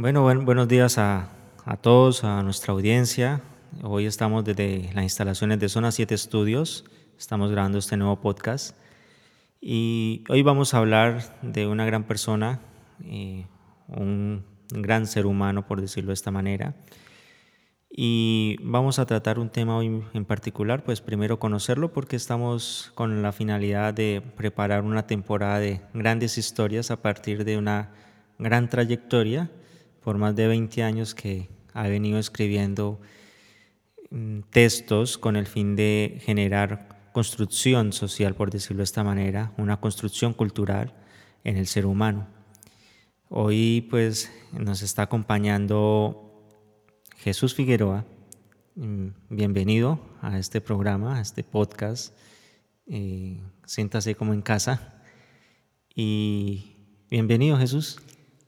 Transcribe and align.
Bueno, 0.00 0.22
buenos 0.22 0.66
días 0.66 0.96
a, 0.96 1.28
a, 1.66 1.76
todos, 1.76 2.24
a 2.24 2.42
nuestra 2.42 2.72
audiencia. 2.72 3.42
Hoy 3.82 4.06
estamos 4.06 4.46
desde 4.46 4.90
las 4.94 5.02
instalaciones 5.02 5.60
de 5.60 5.68
Zona 5.68 5.92
7 5.92 6.14
Estudios. 6.14 6.86
Estamos 7.18 7.50
grabando 7.50 7.76
este 7.76 7.98
nuevo 7.98 8.18
podcast. 8.18 8.74
Y 9.60 10.24
hoy 10.30 10.40
vamos 10.40 10.72
a 10.72 10.78
hablar 10.78 11.38
de 11.42 11.66
una 11.66 11.84
gran 11.84 12.04
persona, 12.04 12.60
eh, 13.04 13.44
un 13.88 14.42
gran 14.70 15.06
ser 15.06 15.26
humano, 15.26 15.66
por 15.66 15.82
decirlo 15.82 16.08
de 16.08 16.14
esta 16.14 16.30
manera. 16.30 16.74
Y 17.90 18.56
vamos 18.62 18.98
a 18.98 19.04
tratar 19.04 19.38
un 19.38 19.50
tema 19.50 19.76
hoy 19.76 20.02
en 20.14 20.24
particular, 20.24 20.82
pues 20.82 21.02
primero 21.02 21.38
conocerlo 21.38 21.92
porque 21.92 22.16
estamos 22.16 22.90
con 22.94 23.20
la 23.20 23.32
finalidad 23.32 23.92
de 23.92 24.22
preparar 24.34 24.82
una 24.82 25.06
temporada 25.06 25.58
de 25.58 25.82
grandes 25.92 26.38
historias 26.38 26.90
a 26.90 27.02
partir 27.02 27.44
de 27.44 27.58
una 27.58 27.90
gran 28.38 28.70
trayectoria 28.70 29.50
por 30.02 30.18
más 30.18 30.34
de 30.36 30.46
20 30.46 30.82
años 30.82 31.14
que 31.14 31.48
ha 31.72 31.86
venido 31.88 32.18
escribiendo 32.18 33.00
mm, 34.10 34.40
textos 34.50 35.18
con 35.18 35.36
el 35.36 35.46
fin 35.46 35.76
de 35.76 36.20
generar 36.22 37.10
construcción 37.12 37.92
social, 37.92 38.34
por 38.34 38.50
decirlo 38.50 38.78
de 38.78 38.84
esta 38.84 39.04
manera, 39.04 39.52
una 39.56 39.80
construcción 39.80 40.32
cultural 40.32 40.94
en 41.44 41.56
el 41.56 41.66
ser 41.66 41.86
humano. 41.86 42.28
Hoy 43.28 43.86
pues 43.90 44.30
nos 44.52 44.82
está 44.82 45.02
acompañando 45.02 46.30
Jesús 47.18 47.54
Figueroa. 47.54 48.04
Mm, 48.74 49.08
bienvenido 49.28 50.00
a 50.20 50.38
este 50.38 50.60
programa, 50.60 51.18
a 51.18 51.20
este 51.20 51.44
podcast. 51.44 52.16
Eh, 52.86 53.40
siéntase 53.66 54.14
como 54.14 54.32
en 54.32 54.42
casa. 54.42 55.02
Y 55.94 56.76
bienvenido 57.10 57.58
Jesús. 57.58 58.00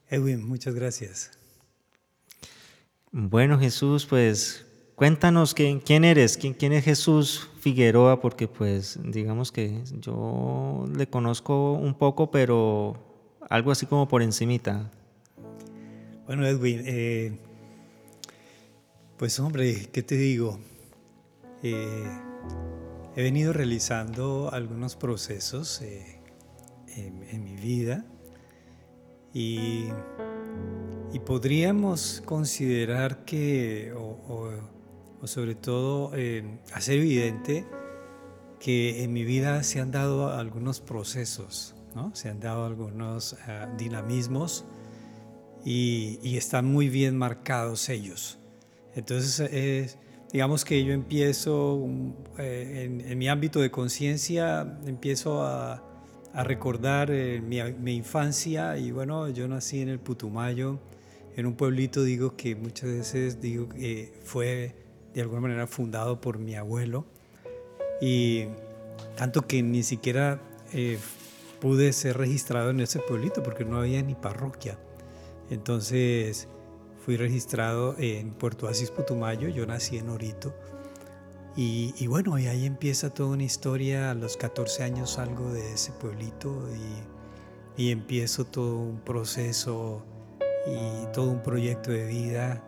Edwin, 0.09 0.43
muchas 0.43 0.75
gracias. 0.75 1.42
Bueno 3.15 3.59
Jesús, 3.59 4.07
pues 4.07 4.65
cuéntanos 4.95 5.53
quién, 5.53 5.79
quién 5.79 6.03
eres, 6.03 6.35
¿Quién, 6.35 6.55
quién 6.55 6.73
es 6.73 6.83
Jesús 6.83 7.47
Figueroa, 7.59 8.19
porque 8.19 8.47
pues 8.47 8.99
digamos 9.03 9.51
que 9.51 9.83
yo 9.99 10.87
le 10.97 11.05
conozco 11.05 11.73
un 11.73 11.93
poco, 11.93 12.31
pero 12.31 12.97
algo 13.51 13.69
así 13.69 13.85
como 13.85 14.07
por 14.07 14.23
encimita. 14.23 14.89
Bueno, 16.25 16.43
Edwin, 16.47 16.81
eh, 16.85 17.37
pues 19.17 19.39
hombre, 19.39 19.89
¿qué 19.93 20.01
te 20.01 20.15
digo? 20.15 20.59
Eh, 21.61 22.09
he 23.15 23.21
venido 23.21 23.53
realizando 23.53 24.49
algunos 24.51 24.95
procesos 24.95 25.83
eh, 25.83 26.19
en, 26.95 27.43
mi 27.43 27.55
vida 27.57 28.05
y, 29.35 29.89
y, 31.13 31.19
podríamos 31.19 32.21
considerar 32.25 33.23
que, 33.25 33.93
o 33.95 34.51
o 35.23 35.27
sobre 35.27 35.55
todo 35.55 36.11
hacer 36.73 36.99
evidente 36.99 37.65
que 38.59 39.03
en 39.03 39.13
mi 39.13 39.23
vida 39.23 39.63
se 39.63 39.79
han 39.79 39.91
dado 39.91 40.33
algunos 40.33 40.81
procesos, 40.81 41.75
¿no? 41.95 42.13
se 42.13 42.29
han 42.29 42.41
dado 42.41 42.65
algunos 42.65 43.37
eh, 43.47 43.67
dinamismos 43.77 44.65
y, 45.63 46.35
están 46.35 46.65
muy 46.65 46.89
bien 46.89 47.17
marcados 47.17 47.87
ellos. 47.87 48.37
Entonces, 48.95 49.97
digamos 50.33 50.65
que 50.65 50.83
yo 50.83 50.91
empiezo 50.91 51.87
eh, 52.37 53.01
en, 53.05 53.17
mi 53.17 53.29
ámbito 53.29 53.61
de 53.61 53.71
conciencia, 53.71 54.77
empiezo 54.85 55.43
a, 55.43 55.83
recordar 56.33 57.11
eh, 57.11 57.39
mi, 57.41 57.61
mi, 57.73 57.95
infancia 57.95 58.77
y 58.77 58.91
bueno, 58.91 59.29
yo 59.29 59.47
nací 59.47 59.81
en 59.81 59.89
el 59.89 59.99
Putumayo, 59.99 60.79
en 61.35 61.45
un 61.45 61.55
pueblito 61.55 62.03
digo 62.03 62.35
que 62.35 62.55
muchas 62.55 62.89
veces 62.89 63.41
digo 63.41 63.69
que 63.69 64.13
fue 64.23 64.75
de 65.13 65.21
alguna 65.21 65.41
manera 65.41 65.67
fundado 65.67 66.21
por 66.21 66.37
mi 66.39 66.55
abuelo 66.55 67.05
y 68.01 68.45
tanto 69.15 69.47
que 69.47 69.63
ni 69.63 69.83
siquiera 69.83 70.41
eh, 70.73 70.97
pude 71.59 71.93
ser 71.93 72.17
registrado 72.17 72.71
en 72.71 72.79
ese 72.79 72.99
pueblito 72.99 73.41
porque 73.43 73.63
no 73.65 73.77
había 73.77 74.01
ni 74.01 74.15
parroquia. 74.15 74.77
Entonces 75.49 76.47
fui 77.05 77.17
registrado 77.17 77.95
en 77.97 78.31
Puerto 78.33 78.67
Asís 78.67 78.91
Putumayo, 78.91 79.47
yo 79.49 79.65
nací 79.65 79.97
en 79.97 80.09
Orito. 80.09 80.53
Y, 81.55 81.93
y, 81.99 82.07
bueno, 82.07 82.39
y 82.39 82.47
ahí 82.47 82.65
empieza 82.65 83.13
toda 83.13 83.29
una 83.29 83.43
historia. 83.43 84.09
A 84.09 84.15
los 84.15 84.37
14 84.37 84.83
años 84.83 85.11
salgo 85.11 85.53
de 85.53 85.73
ese 85.73 85.91
pueblito 85.91 86.67
y, 87.77 87.83
y 87.83 87.91
empiezo 87.91 88.45
todo 88.45 88.79
un 88.79 88.99
proceso 89.01 90.03
y 90.65 91.05
todo 91.13 91.29
un 91.29 91.41
proyecto 91.41 91.91
de 91.91 92.05
vida 92.05 92.63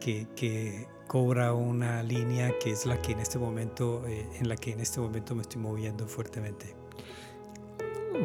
que, 0.00 0.26
que 0.36 0.86
cobra 1.06 1.54
una 1.54 2.02
línea 2.02 2.52
que 2.58 2.70
es 2.70 2.86
la 2.86 3.00
que 3.00 3.12
en 3.12 3.20
este 3.20 3.38
momento, 3.38 4.06
eh, 4.06 4.28
en 4.38 4.48
la 4.48 4.56
que 4.56 4.72
en 4.72 4.80
este 4.80 5.00
momento 5.00 5.34
me 5.34 5.42
estoy 5.42 5.60
moviendo 5.60 6.06
fuertemente. 6.06 6.76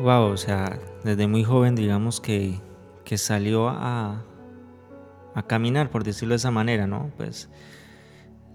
Wow, 0.02 0.32
o 0.32 0.38
sea, 0.38 0.80
desde 1.04 1.28
muy 1.28 1.44
joven 1.44 1.76
digamos 1.76 2.20
que, 2.20 2.60
que 3.06 3.18
salió 3.18 3.70
a, 3.70 4.24
a 5.34 5.44
caminar, 5.48 5.90
por 5.90 6.04
decirlo 6.04 6.34
de 6.34 6.38
esa 6.38 6.52
manera, 6.52 6.88
¿no? 6.88 7.12
Pues 7.16 7.50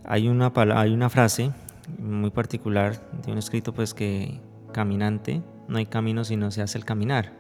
hay 0.05 0.29
una, 0.29 0.53
hay 0.55 0.93
una 0.93 1.09
frase 1.09 1.53
muy 1.99 2.31
particular 2.31 3.11
de 3.23 3.33
un 3.33 3.39
escrito 3.39 3.73
pues 3.73 3.95
que 3.95 4.41
caminante, 4.73 5.43
no 5.69 5.79
hay 5.79 5.87
camino 5.87 6.25
si 6.25 6.37
no 6.37 6.51
se 6.51 6.61
hace 6.61 6.77
el 6.77 6.85
caminar. 6.85 7.33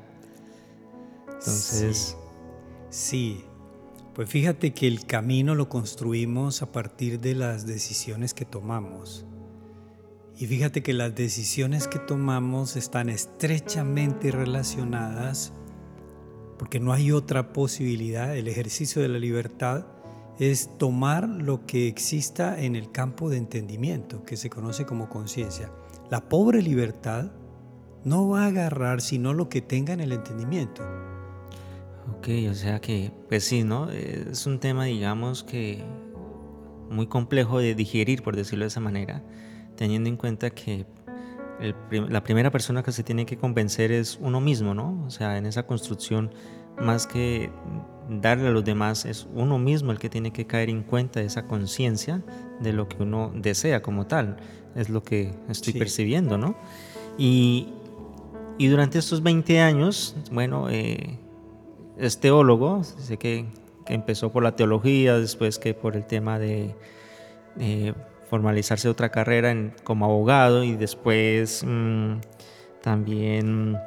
Entonces... 1.26 2.16
sí. 2.18 2.27
Pues 4.14 4.28
fíjate 4.30 4.72
que 4.72 4.88
el 4.88 5.06
camino 5.06 5.54
lo 5.54 5.68
construimos 5.68 6.62
a 6.62 6.72
partir 6.72 7.20
de 7.20 7.34
las 7.34 7.66
decisiones 7.66 8.34
que 8.34 8.44
tomamos. 8.44 9.26
Y 10.36 10.46
fíjate 10.46 10.82
que 10.82 10.92
las 10.92 11.14
decisiones 11.14 11.86
que 11.86 11.98
tomamos 11.98 12.76
están 12.76 13.08
estrechamente 13.08 14.30
relacionadas 14.30 15.52
porque 16.58 16.80
no 16.80 16.92
hay 16.92 17.12
otra 17.12 17.52
posibilidad. 17.52 18.36
El 18.36 18.48
ejercicio 18.48 19.02
de 19.02 19.08
la 19.08 19.18
libertad 19.18 19.86
es 20.38 20.76
tomar 20.78 21.28
lo 21.28 21.66
que 21.66 21.88
exista 21.88 22.60
en 22.60 22.76
el 22.76 22.90
campo 22.90 23.30
de 23.30 23.36
entendimiento, 23.36 24.24
que 24.24 24.36
se 24.36 24.50
conoce 24.50 24.86
como 24.86 25.08
conciencia. 25.08 25.70
La 26.10 26.28
pobre 26.28 26.62
libertad 26.62 27.32
no 28.04 28.28
va 28.28 28.44
a 28.44 28.46
agarrar 28.46 29.00
sino 29.00 29.34
lo 29.34 29.48
que 29.48 29.60
tenga 29.60 29.92
en 29.92 30.00
el 30.00 30.12
entendimiento. 30.12 30.84
Ok, 32.10 32.28
o 32.50 32.54
sea 32.54 32.80
que, 32.80 33.12
pues 33.28 33.44
sí, 33.44 33.64
¿no? 33.64 33.90
Es 33.90 34.46
un 34.46 34.58
tema, 34.58 34.84
digamos, 34.84 35.44
que 35.44 35.84
muy 36.90 37.06
complejo 37.06 37.58
de 37.58 37.74
digerir, 37.74 38.22
por 38.22 38.36
decirlo 38.36 38.64
de 38.64 38.68
esa 38.68 38.80
manera, 38.80 39.22
teniendo 39.76 40.08
en 40.08 40.16
cuenta 40.16 40.50
que 40.50 40.86
la 41.90 42.22
primera 42.22 42.50
persona 42.50 42.82
que 42.82 42.92
se 42.92 43.02
tiene 43.02 43.26
que 43.26 43.36
convencer 43.36 43.90
es 43.90 44.18
uno 44.20 44.40
mismo, 44.40 44.74
¿no? 44.74 45.04
O 45.06 45.10
sea, 45.10 45.36
en 45.38 45.46
esa 45.46 45.66
construcción, 45.66 46.32
más 46.78 47.06
que 47.06 47.50
darle 48.08 48.48
a 48.48 48.50
los 48.52 48.64
demás, 48.64 49.04
es 49.04 49.26
uno 49.34 49.58
mismo 49.58 49.90
el 49.90 49.98
que 49.98 50.08
tiene 50.08 50.32
que 50.32 50.46
caer 50.46 50.70
en 50.70 50.82
cuenta 50.82 51.20
de 51.20 51.26
esa 51.26 51.46
conciencia 51.46 52.22
de 52.60 52.72
lo 52.72 52.88
que 52.88 53.02
uno 53.02 53.32
desea 53.34 53.82
como 53.82 54.06
tal. 54.06 54.36
Es 54.76 54.88
lo 54.88 55.02
que 55.02 55.34
estoy 55.48 55.72
percibiendo, 55.72 56.38
¿no? 56.38 56.56
Y, 57.18 57.68
y, 58.56 58.68
durante 58.68 58.98
estos 58.98 59.22
20 59.24 59.60
años, 59.60 60.14
bueno, 60.30 60.70
eh, 60.70 61.18
es 61.98 62.18
teólogo, 62.18 62.84
sé 62.84 63.16
que, 63.16 63.46
empezó 63.86 64.30
por 64.30 64.42
la 64.42 64.54
teología, 64.54 65.18
después 65.18 65.58
que 65.58 65.72
por 65.72 65.96
el 65.96 66.04
tema 66.04 66.38
de 66.38 66.74
formalizarse 68.28 68.88
otra 68.88 69.08
carrera 69.08 69.54
como 69.84 70.04
abogado 70.04 70.62
y 70.62 70.76
después 70.76 71.64
mm, 71.66 72.18
también 72.82 73.78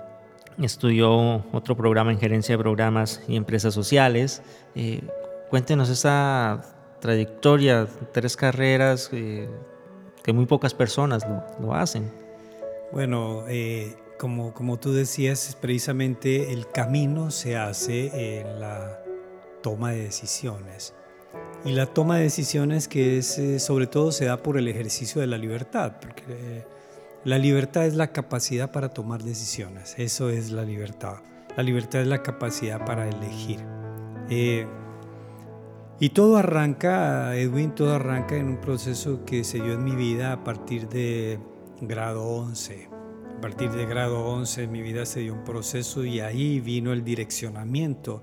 estudió 0.61 1.43
otro 1.51 1.75
programa 1.75 2.11
en 2.11 2.19
gerencia 2.19 2.55
de 2.57 2.63
programas 2.63 3.21
y 3.27 3.35
empresas 3.35 3.73
sociales. 3.73 4.41
Eh, 4.75 5.01
cuéntenos 5.49 5.89
esa 5.89 6.61
trayectoria, 6.99 7.87
tres 8.11 8.35
carreras 8.35 9.09
eh, 9.13 9.47
que 10.23 10.33
muy 10.33 10.45
pocas 10.45 10.73
personas 10.73 11.25
lo, 11.59 11.73
hacen. 11.73 12.11
Bueno, 12.91 13.45
eh, 13.47 13.95
como, 14.21 14.77
tú 14.77 14.93
decías, 14.93 15.57
precisamente 15.59 16.53
el 16.53 16.69
camino 16.69 17.31
se 17.31 17.57
hace 17.57 18.39
en 18.39 18.59
la 18.59 19.01
toma 19.63 19.91
de 19.91 20.03
decisiones. 20.03 20.93
Y 21.65 21.71
la 21.71 21.87
toma 21.87 22.17
de 22.17 22.23
decisiones 22.23 22.87
que 22.87 23.17
es, 23.17 23.39
eh, 23.39 23.59
sobre 23.59 23.87
todo 23.87 24.11
se 24.11 24.25
da 24.25 24.37
por 24.43 24.57
el 24.57 24.67
ejercicio 24.67 25.21
de 25.21 25.27
la 25.27 25.39
libertad, 25.39 25.93
porque 25.99 26.23
eh, 26.27 26.65
la 27.23 27.39
libertad 27.39 27.87
es 27.87 27.95
la 27.95 28.11
capacidad 28.11 28.71
para 28.71 28.89
tomar 28.89 29.23
decisiones, 29.23 29.95
eso 29.97 30.29
es 30.29 30.51
la 30.51 30.65
libertad. 30.65 31.15
La 31.57 31.63
libertad 31.63 32.01
es 32.01 32.07
la 32.07 32.21
capacidad 32.21 32.85
para 32.85 33.09
elegir. 33.09 33.59
Eh, 34.29 34.67
y 35.99 36.09
todo 36.09 36.37
arranca, 36.37 37.35
Edwin, 37.35 37.73
todo 37.73 37.95
arranca 37.95 38.35
en 38.35 38.47
un 38.47 38.61
proceso 38.61 39.25
que 39.25 39.43
se 39.43 39.59
dio 39.61 39.73
en 39.73 39.83
mi 39.83 39.95
vida 39.95 40.31
a 40.31 40.43
partir 40.43 40.87
de 40.89 41.39
grado 41.81 42.23
11. 42.23 42.90
A 43.41 43.49
partir 43.49 43.71
de 43.71 43.87
grado 43.87 44.23
11 44.23 44.67
mi 44.67 44.83
vida 44.83 45.03
se 45.05 45.21
dio 45.21 45.33
un 45.33 45.43
proceso 45.43 46.05
y 46.05 46.19
ahí 46.19 46.59
vino 46.59 46.93
el 46.93 47.03
direccionamiento 47.03 48.21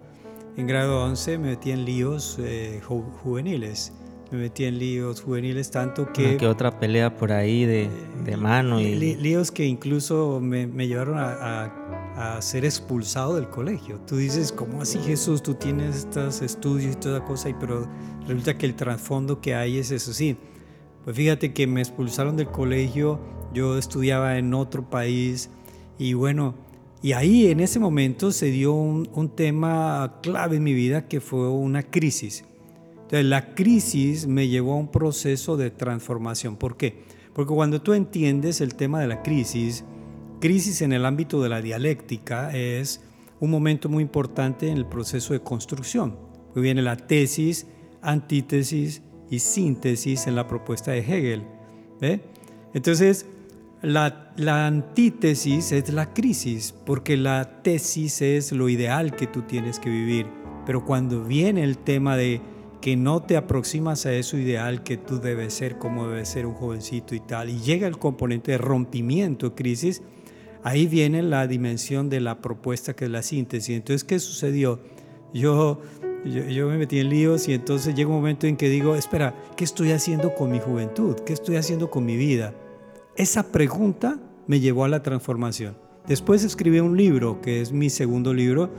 en 0.59 0.67
grado 0.67 1.05
11 1.05 1.38
me 1.38 1.50
metí 1.50 1.70
en 1.70 1.85
líos 1.85 2.37
eh, 2.41 2.81
juveniles. 2.82 3.93
Me 4.32 4.38
metí 4.38 4.65
en 4.65 4.76
líos 4.81 5.23
juveniles 5.23 5.70
tanto 5.70 6.12
que... 6.12 6.37
que 6.37 6.49
otra 6.49 6.81
pelea 6.81 7.17
por 7.17 7.31
ahí 7.31 7.65
de, 7.65 7.88
de 8.25 8.37
mano 8.37 8.81
y... 8.81 8.97
Líos 8.97 9.53
que 9.53 9.65
incluso 9.67 10.41
me, 10.43 10.67
me 10.67 10.88
llevaron 10.88 11.17
a, 11.17 11.71
a, 12.17 12.43
ser 12.43 12.64
expulsado 12.64 13.37
del 13.37 13.49
colegio. 13.49 14.00
Tú 14.00 14.17
dices, 14.17 14.50
¿cómo 14.50 14.82
así 14.82 14.99
Jesús? 14.99 15.44
Tú 15.44 15.55
tienes 15.55 15.94
estos 15.94 16.43
estudios 16.43 16.97
y 16.97 16.99
toda 16.99 17.25
cosa, 17.25 17.49
y, 17.49 17.55
pero 17.55 17.88
resulta 18.26 18.59
que 18.59 18.67
el 18.67 18.75
trasfondo 18.75 19.41
que 19.41 19.55
hay 19.55 19.79
es 19.79 19.93
eso. 19.93 20.12
Sí, 20.12 20.37
pues 21.05 21.17
fíjate 21.17 21.53
que 21.53 21.69
me 21.69 21.81
expulsaron 21.81 22.37
del 22.37 22.49
colegio, 22.49 23.21
yo 23.53 23.79
estudiaba 23.79 24.39
en 24.39 24.55
otro 24.55 24.89
país 24.89 25.50
y 25.99 26.15
bueno, 26.15 26.55
y 27.00 27.12
ahí 27.12 27.47
en 27.47 27.61
ese 27.61 27.79
momento 27.79 28.33
se 28.33 28.47
dio 28.47 28.73
un, 28.73 29.33
tema 29.35 30.19
clave 30.23 30.56
en 30.56 30.65
mi 30.65 30.75
vida 30.75 31.06
que 31.06 31.21
fue 31.21 31.49
una 31.49 31.83
crisis. 31.85 32.45
Entonces 32.95 33.25
la 33.25 33.55
crisis 33.55 34.27
me 34.27 34.49
llevó 34.49 34.73
a 34.73 34.77
un 34.77 34.91
proceso 34.91 35.56
de 35.56 35.71
transformación. 35.71 36.56
¿Por 36.56 36.77
qué? 36.77 37.05
Porque 37.33 37.55
cuando 37.55 37.81
tú 37.81 37.95
entiendes 37.95 38.61
el 38.61 38.75
tema 38.75 39.00
de 39.00 39.06
la 39.06 39.23
crisis, 39.23 39.85
crisis 40.41 40.83
en 40.83 40.93
el 40.93 41.06
ámbito 41.06 41.41
de 41.41 41.49
la 41.49 41.62
dialéctica 41.62 42.55
es 42.55 43.00
un 43.39 43.50
momento 43.50 43.89
muy 43.89 44.03
importante 44.03 44.69
en 44.69 44.77
el 44.77 44.87
proceso 44.87 45.33
de 45.33 45.41
construcción. 45.41 46.17
Hoy 46.55 46.62
viene 46.62 46.83
la 46.83 46.97
tesis, 46.97 47.69
antítesis 48.03 49.03
y 49.31 49.39
síntesis 49.39 50.27
en 50.27 50.35
la 50.35 50.49
propuesta 50.49 50.91
de 50.91 50.99
Hegel. 50.99 51.45
Entonces, 52.75 53.27
la, 53.82 54.66
antítesis 54.66 55.72
es 55.72 55.92
la 55.92 56.12
crisis, 56.12 56.75
porque 56.84 57.16
la 57.16 57.62
tesis 57.62 58.22
es 58.22 58.52
lo 58.52 58.69
ideal 58.69 59.14
que 59.14 59.26
tú 59.26 59.42
tienes 59.42 59.78
que 59.78 59.90
vivir. 59.90 60.26
Pero 60.66 60.84
cuando 60.84 61.25
viene 61.25 61.62
el 61.64 61.78
tema 61.78 62.16
de 62.16 62.40
que 62.80 62.96
no 62.96 63.22
te 63.22 63.36
aproximas 63.36 64.06
a 64.06 64.12
eso 64.12 64.36
ideal 64.36 64.82
que 64.82 64.96
tú 64.96 65.20
debes 65.20 65.54
ser, 65.54 65.78
como 65.78 66.08
debe 66.08 66.25
ser 66.25 66.46
un 66.46 66.54
jovencito 66.54 67.14
y 67.14 67.20
tal, 67.20 67.48
y 67.50 67.58
llega 67.60 67.86
el 67.86 67.98
componente 67.98 68.52
de 68.52 68.58
rompimiento, 68.58 69.54
crisis, 69.54 70.02
ahí 70.62 70.86
viene 70.86 71.22
la 71.22 71.46
dimensión 71.46 72.08
de 72.08 72.20
la 72.20 72.40
propuesta 72.40 72.94
que 72.94 73.06
es 73.06 73.10
la 73.10 73.22
síntesis. 73.22 73.76
Entonces, 73.76 74.04
¿qué 74.04 74.19
sucedió? 74.19 74.80
Yo 75.32 75.80
yo, 76.25 76.69
me 76.69 76.78
metí 76.78 76.98
en 76.98 77.10
líos 77.10 77.48
y 77.48 77.54
entonces 77.54 77.94
llega 77.94 78.10
un 78.10 78.16
momento 78.16 78.46
en 78.46 78.56
que 78.56 78.69
digo, 78.69 78.96
espera, 78.96 79.34
¿qué 79.56 79.64
estoy 79.64 79.92
haciendo 79.92 80.34
con 80.34 80.50
mi 80.50 80.58
juventud? 80.58 81.14
¿Qué 81.25 81.32
estoy 81.32 81.56
haciendo 81.56 81.90
con 81.90 82.04
mi 82.04 82.16
vida? 82.16 82.54
Esa 83.19 83.50
pregunta 83.50 84.17
me 84.47 84.61
llevó 84.61 84.85
a 84.85 84.88
la 84.88 85.03
transformación. 85.03 85.76
Después 86.06 86.44
escribí 86.44 86.79
un 86.79 86.97
libro, 86.97 87.41
que 87.41 87.61
es 87.61 87.73
mi 87.73 87.91
segundo 87.91 88.32
libro, 88.32 88.70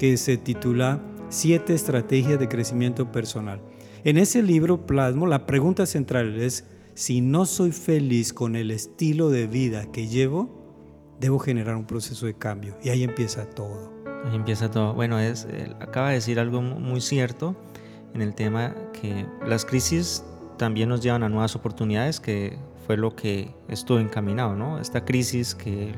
que 0.00 0.16
se 0.16 0.36
titula 0.36 1.00
Siete 1.28 1.74
Estrategias 1.74 2.40
de 2.40 2.48
Crecimiento 2.48 3.12
Personal. 3.12 3.60
En 4.02 4.18
ese 4.18 4.42
libro 4.42 4.84
plasmo, 4.84 5.28
la 5.28 5.46
pregunta 5.46 5.86
central 5.86 6.40
es, 6.40 6.66
si 6.94 7.20
no 7.20 7.46
soy 7.46 7.70
feliz 7.70 8.32
con 8.32 8.56
el 8.56 8.72
estilo 8.72 9.30
de 9.30 9.46
vida 9.46 9.86
que 9.92 10.08
llevo, 10.08 11.14
debo 11.20 11.38
generar 11.38 11.76
un 11.76 11.86
proceso 11.86 12.26
de 12.26 12.34
cambio. 12.34 12.76
Y 12.82 12.88
ahí 12.88 13.04
empieza 13.04 13.48
todo. 13.48 13.92
Ahí 14.24 14.34
empieza 14.34 14.72
todo. 14.72 14.92
Bueno, 14.94 15.20
es, 15.20 15.46
acaba 15.78 16.08
de 16.08 16.14
decir 16.14 16.40
algo 16.40 16.60
muy 16.62 17.00
cierto 17.00 17.54
en 18.12 18.22
el 18.22 18.34
tema 18.34 18.74
que 18.92 19.24
las 19.46 19.64
crisis 19.64 20.24
también 20.58 20.88
nos 20.88 21.00
llevan 21.00 21.22
a 21.22 21.28
nuevas 21.28 21.54
oportunidades, 21.54 22.18
que 22.18 22.58
fue 22.86 22.96
lo 22.96 23.14
que 23.16 23.54
estuvo 23.68 23.98
encaminado, 23.98 24.54
¿no? 24.54 24.78
Esta 24.78 25.04
crisis 25.04 25.54
que 25.54 25.94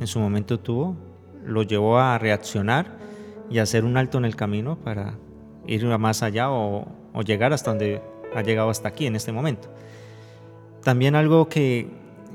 en 0.00 0.06
su 0.06 0.18
momento 0.18 0.58
tuvo 0.60 0.96
lo 1.44 1.62
llevó 1.62 1.98
a 1.98 2.18
reaccionar 2.18 2.98
y 3.50 3.58
a 3.58 3.62
hacer 3.62 3.84
un 3.84 3.96
alto 3.96 4.18
en 4.18 4.24
el 4.24 4.36
camino 4.36 4.78
para 4.78 5.18
ir 5.66 5.84
más 5.98 6.22
allá 6.22 6.50
o, 6.50 6.86
llegar 7.24 7.52
hasta 7.52 7.70
donde 7.70 8.02
ha 8.34 8.42
llegado 8.42 8.70
hasta 8.70 8.88
aquí 8.88 9.06
en 9.06 9.16
este 9.16 9.32
momento. 9.32 9.68
También 10.82 11.14
algo 11.14 11.48
que, 11.48 11.88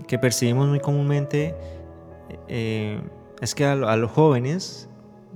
que 0.07 0.19
percibimos 0.19 0.67
muy 0.67 0.79
comúnmente 0.79 1.55
eh, 2.47 3.01
es 3.41 3.55
que 3.55 3.65
a, 3.65 3.75
los 3.75 4.11
jóvenes 4.11 4.89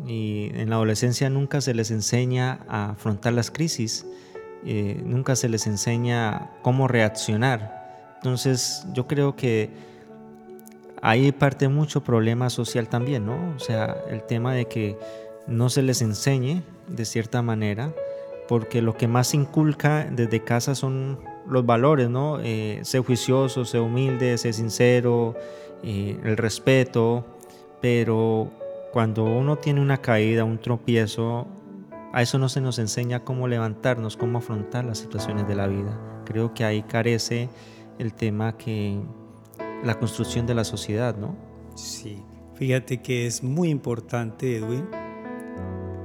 y 0.06 0.52
en 0.54 0.70
la 0.70 0.76
adolescencia 0.76 1.30
nunca 1.30 1.62
se 1.62 1.74
les 1.74 1.92
enseña 1.92 2.60
a 2.68 2.92
afrontar 2.92 3.34
las 3.34 3.52
crisis, 3.52 4.06
eh, 4.66 5.02
nunca 5.04 5.36
se 5.36 5.50
les 5.50 5.68
enseña 5.68 6.52
cómo 6.62 6.88
reaccionar. 6.88 7.79
Entonces 8.20 8.86
yo 8.94 9.08
creo 9.08 9.36
que 9.36 9.70
ahí 11.02 11.32
parte 11.32 11.70
mucho 11.70 12.04
problema 12.04 12.50
social 12.50 12.90
también, 12.90 13.26
¿no? 13.26 13.56
O 13.56 13.60
sea, 13.60 13.96
el 14.10 14.24
tema 14.24 14.54
de 14.54 14.66
que 14.66 14.98
no 15.48 15.70
se 15.70 15.82
les 15.82 16.02
enseñe 16.02 16.62
de 16.88 17.06
cierta 17.06 17.42
manera, 17.42 17.94
porque 18.50 18.82
lo 18.82 18.98
que 18.98 19.08
más 19.08 19.34
inculca 19.34 20.06
desde 20.12 20.44
casa 20.44 20.76
son 20.76 21.20
los 21.48 21.66
valores, 21.66 22.10
¿no? 22.10 22.40
Eh, 22.42 22.82
ser 22.84 23.02
juicioso, 23.02 23.64
ser 23.64 23.82
humilde, 23.82 24.38
ser 24.38 24.54
sincero, 24.54 25.36
eh, 25.84 26.20
el 26.24 26.36
respeto, 26.36 27.26
pero 27.82 28.52
cuando 28.92 29.24
uno 29.24 29.58
tiene 29.58 29.80
una 29.80 30.00
caída, 30.00 30.44
un 30.44 30.58
tropiezo, 30.58 31.48
a 32.12 32.22
eso 32.22 32.38
no 32.38 32.50
se 32.50 32.60
nos 32.60 32.80
enseña 32.80 33.24
cómo 33.24 33.48
levantarnos, 33.48 34.18
cómo 34.18 34.40
afrontar 34.40 34.84
las 34.84 34.98
situaciones 34.98 35.48
de 35.48 35.56
la 35.56 35.68
vida. 35.68 35.98
Creo 36.26 36.54
que 36.54 36.66
ahí 36.66 36.82
carece 36.82 37.50
el 38.00 38.14
tema 38.14 38.58
que 38.58 39.00
la 39.84 40.00
construcción 40.00 40.48
de 40.48 40.56
la 40.56 40.64
sociedad, 40.64 41.16
¿no? 41.16 41.36
Sí, 41.76 42.24
fíjate 42.56 43.02
que 43.02 43.28
es 43.28 43.44
muy 43.44 43.70
importante, 43.70 44.58
Edwin, 44.58 44.88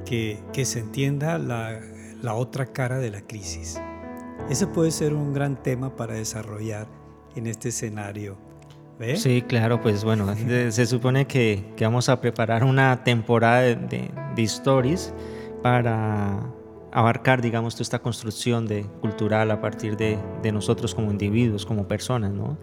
que, 0.05 0.43
que 0.53 0.65
se 0.65 0.81
entienda 0.81 1.39
la, 1.39 1.81
la 2.23 2.35
otra 2.35 2.67
cara 2.67 2.99
de 2.99 3.11
la 3.11 3.23
crisis. 3.23 3.81
Ese 4.51 4.67
puede 4.67 4.91
ser 4.91 5.15
un 5.15 5.33
gran 5.33 5.63
tema 5.63 5.97
para 5.97 6.15
desarrollar 6.15 6.87
en 7.35 7.47
este 7.47 7.71
escenario 7.71 8.37
Sí, 9.17 9.43
claro, 9.43 9.81
pues 9.81 10.05
bueno, 10.05 10.35
se 10.71 10.87
supone 10.87 11.27
que, 11.27 11.65
que, 11.77 11.85
vamos 11.85 12.09
a 12.09 12.21
preparar 12.21 12.65
una 12.65 13.03
temporada 13.05 13.61
de, 13.61 14.11
de, 14.35 14.43
stories 14.43 15.13
para 15.63 16.41
abarcar, 16.95 17.43
digamos, 17.43 17.75
toda 17.75 17.83
esta 17.83 17.99
construcción 17.99 18.67
de, 18.67 18.85
cultural 19.01 19.51
a 19.51 19.61
partir 19.61 19.97
de, 19.97 20.17
nosotros 20.53 20.95
como 20.95 21.11
individuos, 21.11 21.67
como 21.67 21.89
personas, 21.89 22.33
¿no? 22.33 22.57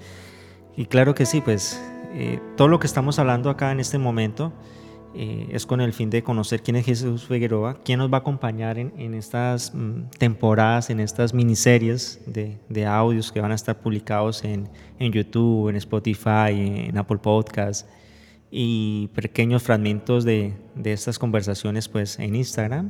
Y 0.78 0.86
claro 0.86 1.14
que 1.14 1.26
sí, 1.26 1.42
pues 1.42 1.84
eh, 2.14 2.40
todo 2.56 2.70
lo 2.70 2.80
que 2.80 2.88
estamos 2.88 3.20
hablando 3.20 3.50
acá 3.50 3.74
en 3.74 3.82
este 3.82 3.98
momento 3.98 4.54
eh, 5.14 5.50
es 5.52 5.66
con 5.66 5.82
el 5.82 5.92
fin 5.92 6.10
de 6.10 6.24
conocer 6.24 6.64
quién 6.64 6.78
es 6.78 6.86
Jesús 6.86 7.26
Figueroa, 7.26 7.80
quién 7.84 8.00
nos 8.00 8.10
va 8.10 8.18
a 8.18 8.20
acompañar 8.22 8.78
en, 8.78 9.14
estas 9.14 9.76
mm, 9.76 10.12
temporadas, 10.18 10.90
en 10.90 11.02
estas 11.02 11.34
miniseries 11.34 12.22
de, 12.26 12.58
de, 12.70 12.86
audios 12.86 13.34
que 13.34 13.42
van 13.42 13.52
a 13.52 13.56
estar 13.56 13.82
publicados 13.82 14.46
en, 14.46 14.70
en, 14.98 15.12
YouTube, 15.12 15.68
en 15.68 15.76
Spotify, 15.76 16.88
en 16.88 16.98
Apple 16.98 17.18
Podcasts 17.18 17.86
y 18.50 19.10
pequeños 19.14 19.62
fragmentos 19.64 20.24
de, 20.24 20.54
de 20.76 20.94
estas 20.94 21.20
conversaciones 21.20 21.90
pues 21.90 22.18
en 22.18 22.36
Instagram 22.36 22.90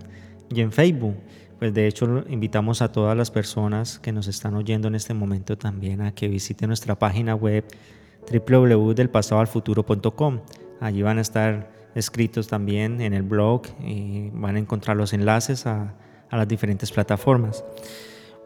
y 0.52 0.62
en 0.62 0.72
Facebook. 0.72 1.16
Pues 1.60 1.74
de 1.74 1.88
hecho 1.88 2.24
invitamos 2.28 2.82
a 2.82 2.92
todas 2.92 3.16
las 3.16 3.30
personas 3.30 4.00
que 4.00 4.12
nos 4.12 4.28
están 4.28 4.56
oyendo 4.56 4.88
en 4.88 4.96
este 4.96 5.14
momento 5.14 5.56
también 5.58 6.02
a 6.02 6.12
que 6.12 6.28
visiten 6.28 6.70
nuestra 6.70 6.98
página 6.98 7.36
web 7.36 7.64
www.delpasadoalfuturo.com. 8.30 10.40
Allí 10.80 11.04
van 11.04 11.20
a 11.20 11.22
estar 11.22 11.72
escritos 11.94 12.48
también 12.48 13.02
en 13.02 13.14
el 13.14 13.24
blog 13.24 13.64
y 13.86 14.30
van 14.34 14.56
a 14.56 14.60
encontrar 14.60 14.98
los 14.98 15.14
enlaces 15.14 15.68
a, 15.68 15.94
las 16.32 16.48
diferentes 16.48 16.92
plataformas. 16.92 17.64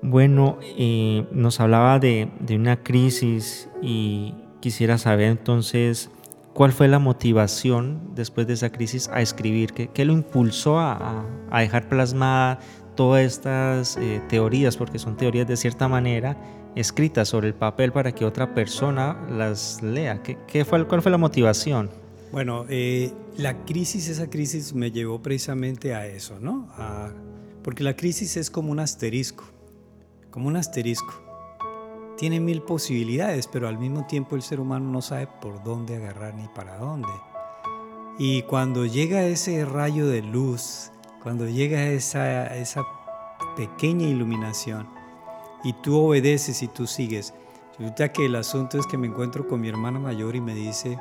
Bueno, 0.01 0.57
eh, 0.61 1.25
nos 1.31 1.59
hablaba 1.59 1.99
de, 1.99 2.29
de, 2.39 2.55
una 2.55 2.83
crisis 2.83 3.69
y 3.81 4.33
quisiera 4.59 4.97
saber 4.97 5.27
entonces 5.27 6.09
cuál 6.55 6.71
fue 6.71 6.87
la 6.87 6.99
motivación 6.99 8.15
después 8.15 8.47
de 8.47 8.53
esa 8.53 8.71
crisis 8.71 9.09
a 9.09 9.21
escribir, 9.21 9.73
qué, 9.73 9.89
qué 9.89 10.05
lo 10.05 10.13
impulsó 10.13 10.79
a, 10.79 11.25
a, 11.51 11.59
dejar 11.59 11.89
plasmada 11.89 12.59
todas 12.95 13.23
estas 13.25 13.97
eh, 13.97 14.21
teorías, 14.29 14.77
porque 14.77 14.97
son 14.97 15.17
teorías 15.17 15.45
de 15.47 15.57
cierta 15.57 15.89
manera 15.89 16.37
escritas 16.75 17.27
sobre 17.27 17.49
el 17.49 17.55
papel 17.55 17.91
para 17.91 18.13
que 18.13 18.23
otra 18.23 18.53
persona 18.53 19.27
las 19.29 19.83
lea. 19.83 20.23
¿Qué, 20.23 20.37
qué 20.47 20.63
fue, 20.63 20.87
¿Cuál 20.87 21.01
fue 21.01 21.11
la 21.11 21.17
motivación? 21.17 21.89
Bueno, 22.31 22.65
eh, 22.69 23.11
la 23.37 23.65
crisis, 23.65 24.07
esa 24.07 24.29
crisis 24.29 24.73
me 24.73 24.91
llevó 24.91 25.21
precisamente 25.21 25.93
a 25.93 26.07
eso, 26.07 26.39
¿no? 26.39 26.69
porque 27.63 27.83
la 27.83 27.95
crisis 27.95 28.37
es 28.37 28.49
como 28.49 28.71
un 28.71 28.79
asterisco, 28.79 29.43
como 30.31 30.47
un 30.47 30.55
asterisco. 30.55 31.24
Tiene 32.17 32.39
mil 32.39 32.61
posibilidades, 32.61 33.47
pero 33.47 33.67
al 33.67 33.77
mismo 33.77 34.05
tiempo 34.07 34.35
el 34.35 34.41
ser 34.41 34.59
humano 34.59 34.89
no 34.89 35.01
sabe 35.01 35.27
por 35.27 35.63
dónde 35.63 35.97
agarrar 35.97 36.33
ni 36.33 36.47
para 36.47 36.77
dónde. 36.77 37.11
Y 38.17 38.43
cuando 38.43 38.85
llega 38.85 39.25
ese 39.25 39.65
rayo 39.65 40.07
de 40.07 40.21
luz, 40.21 40.91
cuando 41.21 41.47
llega 41.47 41.87
esa, 41.87 42.47
esa 42.55 42.85
pequeña 43.57 44.07
iluminación, 44.07 44.87
y 45.63 45.73
tú 45.73 45.97
obedeces 45.97 46.61
y 46.63 46.67
tú 46.67 46.87
sigues, 46.87 47.33
resulta 47.77 48.13
que 48.13 48.25
el 48.25 48.35
asunto 48.35 48.77
es 48.77 48.87
que 48.87 48.97
me 48.97 49.07
encuentro 49.07 49.47
con 49.47 49.59
mi 49.59 49.67
hermana 49.67 49.99
mayor 49.99 50.35
y 50.35 50.41
me 50.41 50.53
dice, 50.53 50.97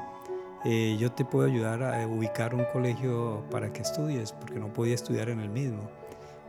yo 0.99 1.13
te 1.13 1.25
puedo 1.25 1.47
ayudar 1.47 1.83
a 1.83 2.07
ubicar 2.09 2.55
un 2.55 2.65
colegio 2.73 3.45
para 3.51 3.73
que 3.73 3.83
estudies, 3.83 4.33
porque 4.33 4.59
no 4.59 4.73
podía 4.73 4.95
estudiar 4.95 5.29
en 5.29 5.41
el 5.41 5.51
mismo. 5.51 5.89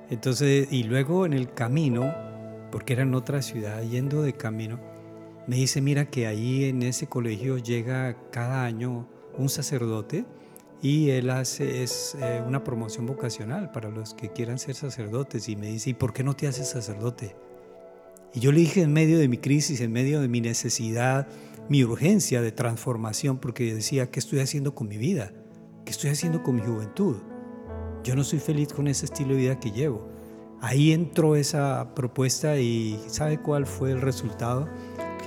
Entonces, 0.09 0.71
y 0.71 0.83
luego 0.83 1.25
en 1.25 1.33
el 1.33 1.53
camino, 1.53 2.11
porque 2.75 2.91
era 2.91 3.03
en 3.03 3.15
otra 3.15 3.41
ciudad, 3.41 3.81
yendo 3.83 4.21
de 4.21 4.33
camino, 4.33 4.81
me 5.47 5.55
dice, 5.55 5.79
mira 5.79 6.09
que 6.09 6.27
ahí 6.27 6.65
en 6.65 6.83
ese 6.83 7.07
colegio 7.07 7.57
llega 7.57 8.17
cada 8.31 8.65
año 8.65 9.07
un 9.37 9.47
sacerdote 9.47 10.25
y 10.81 11.11
él 11.11 11.29
hace 11.29 11.83
es 11.83 12.17
eh, 12.19 12.43
una 12.45 12.65
promoción 12.65 13.05
vocacional 13.05 13.71
para 13.71 13.87
los 13.87 14.13
que 14.13 14.27
quieran 14.27 14.59
ser 14.59 14.75
sacerdotes 14.75 15.47
y 15.47 15.55
me 15.55 15.67
dice, 15.67 15.91
¿y 15.91 15.93
por 15.93 16.11
qué 16.11 16.25
no 16.25 16.35
te 16.35 16.47
haces 16.47 16.67
sacerdote? 16.67 17.37
Y 18.33 18.41
yo 18.41 18.51
le 18.51 18.59
dije 18.59 18.81
en 18.81 18.91
medio 18.91 19.19
de 19.19 19.29
mi 19.29 19.37
crisis, 19.37 19.79
en 19.79 19.93
medio 19.93 20.19
de 20.19 20.27
mi 20.27 20.41
necesidad, 20.41 21.29
mi 21.69 21.81
urgencia 21.85 22.41
de 22.41 22.51
transformación, 22.51 23.37
porque 23.37 23.73
decía, 23.73 24.11
¿qué 24.11 24.19
estoy 24.19 24.41
haciendo 24.41 24.75
con 24.75 24.89
mi 24.89 24.97
vida? 24.97 25.31
¿Qué 25.85 25.91
estoy 25.91 26.09
haciendo 26.09 26.43
con 26.43 26.57
mi 26.57 26.61
juventud? 26.61 27.15
Yo 28.03 28.17
no 28.17 28.25
soy 28.25 28.39
feliz 28.39 28.73
con 28.73 28.89
ese 28.89 29.05
estilo 29.05 29.29
de 29.29 29.37
vida 29.37 29.59
que 29.61 29.71
llevo. 29.71 30.13
Ahí 30.61 30.93
entró 30.93 31.35
esa 31.35 31.93
propuesta 31.95 32.57
y 32.57 32.99
¿sabe 33.07 33.39
cuál 33.39 33.65
fue 33.65 33.91
el 33.91 34.01
resultado? 34.01 34.67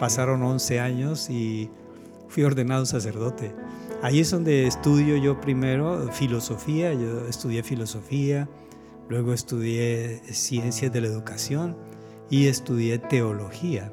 Pasaron 0.01 0.43
11 0.43 0.81
años 0.81 1.31
y 1.31 1.71
fui 2.29 2.45
ordenado 2.45 2.87
sacerdote. 2.87 3.55
Ahí 4.03 4.21
es 4.21 4.31
donde 4.31 4.67
estudio 4.67 5.17
yo 5.17 5.41
primero 5.41 6.09
filosofía, 6.13 6.95
yo 6.95 7.27
estudié 7.27 7.63
filosofía, 7.63 8.49
luego 9.09 9.33
estudié 9.33 10.23
ciencias 10.33 10.93
de 10.93 11.01
la 11.01 11.09
educación 11.09 11.77
y 12.31 12.47
estudié 12.47 12.99
teología. 12.99 13.93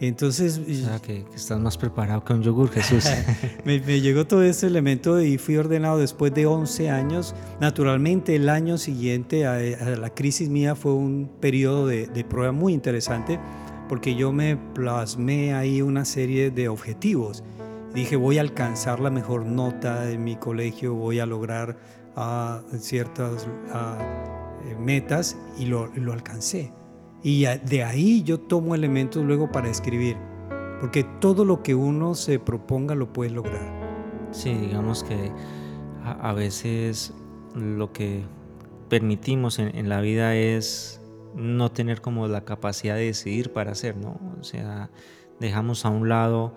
Entonces... 0.00 0.58
O 0.58 0.86
sea, 0.86 0.98
que, 1.00 1.24
estás 1.34 1.58
más 1.60 1.76
preparado 1.76 2.24
que 2.24 2.32
un 2.32 2.42
yogur, 2.42 2.70
Jesús. 2.70 3.04
me, 3.64 3.78
llegó 3.78 4.26
todo 4.26 4.42
ese 4.42 4.66
elemento 4.66 5.20
y 5.20 5.38
fui 5.38 5.56
ordenado 5.56 5.98
después 5.98 6.32
de 6.34 6.46
11 6.46 6.90
años. 6.90 7.34
Naturalmente, 7.60 8.36
el 8.36 8.48
año 8.48 8.78
siguiente 8.78 9.46
a, 9.46 9.58
la 9.96 10.10
crisis 10.10 10.48
mía 10.48 10.74
fue 10.74 10.94
un 10.94 11.30
periodo 11.40 11.86
de, 11.86 12.06
de, 12.06 12.24
prueba 12.24 12.52
muy 12.52 12.72
interesante 12.72 13.40
porque 13.88 14.14
yo 14.14 14.32
me 14.32 14.56
plasmé 14.56 15.54
ahí 15.54 15.82
una 15.82 16.04
serie 16.04 16.50
de 16.50 16.68
objetivos. 16.68 17.42
Dije, 17.94 18.16
voy 18.16 18.38
a 18.38 18.42
alcanzar 18.42 19.00
la 19.00 19.10
mejor 19.10 19.46
nota 19.46 20.10
en 20.10 20.22
mi 20.22 20.36
colegio, 20.36 20.94
voy 20.94 21.20
a 21.20 21.26
lograr 21.26 21.76
uh, 22.16 22.76
ciertas 22.78 23.46
uh, 23.46 24.80
metas 24.80 25.36
y 25.58 25.66
lo, 25.66 25.86
lo 25.96 26.12
alcancé. 26.12 26.72
Y 27.22 27.44
de 27.44 27.84
ahí 27.84 28.22
yo 28.22 28.38
tomo 28.38 28.74
elementos 28.74 29.24
luego 29.24 29.50
para 29.50 29.68
escribir, 29.68 30.16
porque 30.80 31.04
todo 31.20 31.44
lo 31.44 31.62
que 31.62 31.74
uno 31.74 32.14
se 32.14 32.38
proponga 32.38 32.94
lo 32.94 33.12
puede 33.12 33.30
lograr. 33.30 33.76
Sí, 34.30 34.54
digamos 34.54 35.02
que 35.02 35.32
a, 36.04 36.32
veces 36.32 37.12
lo 37.54 37.92
que 37.92 38.24
permitimos 38.88 39.58
en, 39.58 39.88
la 39.88 40.00
vida 40.00 40.36
es 40.36 41.00
no 41.34 41.72
tener 41.72 42.00
como 42.00 42.28
la 42.28 42.44
capacidad 42.44 42.94
de 42.94 43.06
decidir 43.06 43.52
para 43.52 43.72
hacer, 43.72 43.96
¿no? 43.96 44.20
O 44.38 44.44
sea, 44.44 44.90
dejamos 45.40 45.84
a 45.84 45.88
un 45.88 46.08
lado 46.08 46.54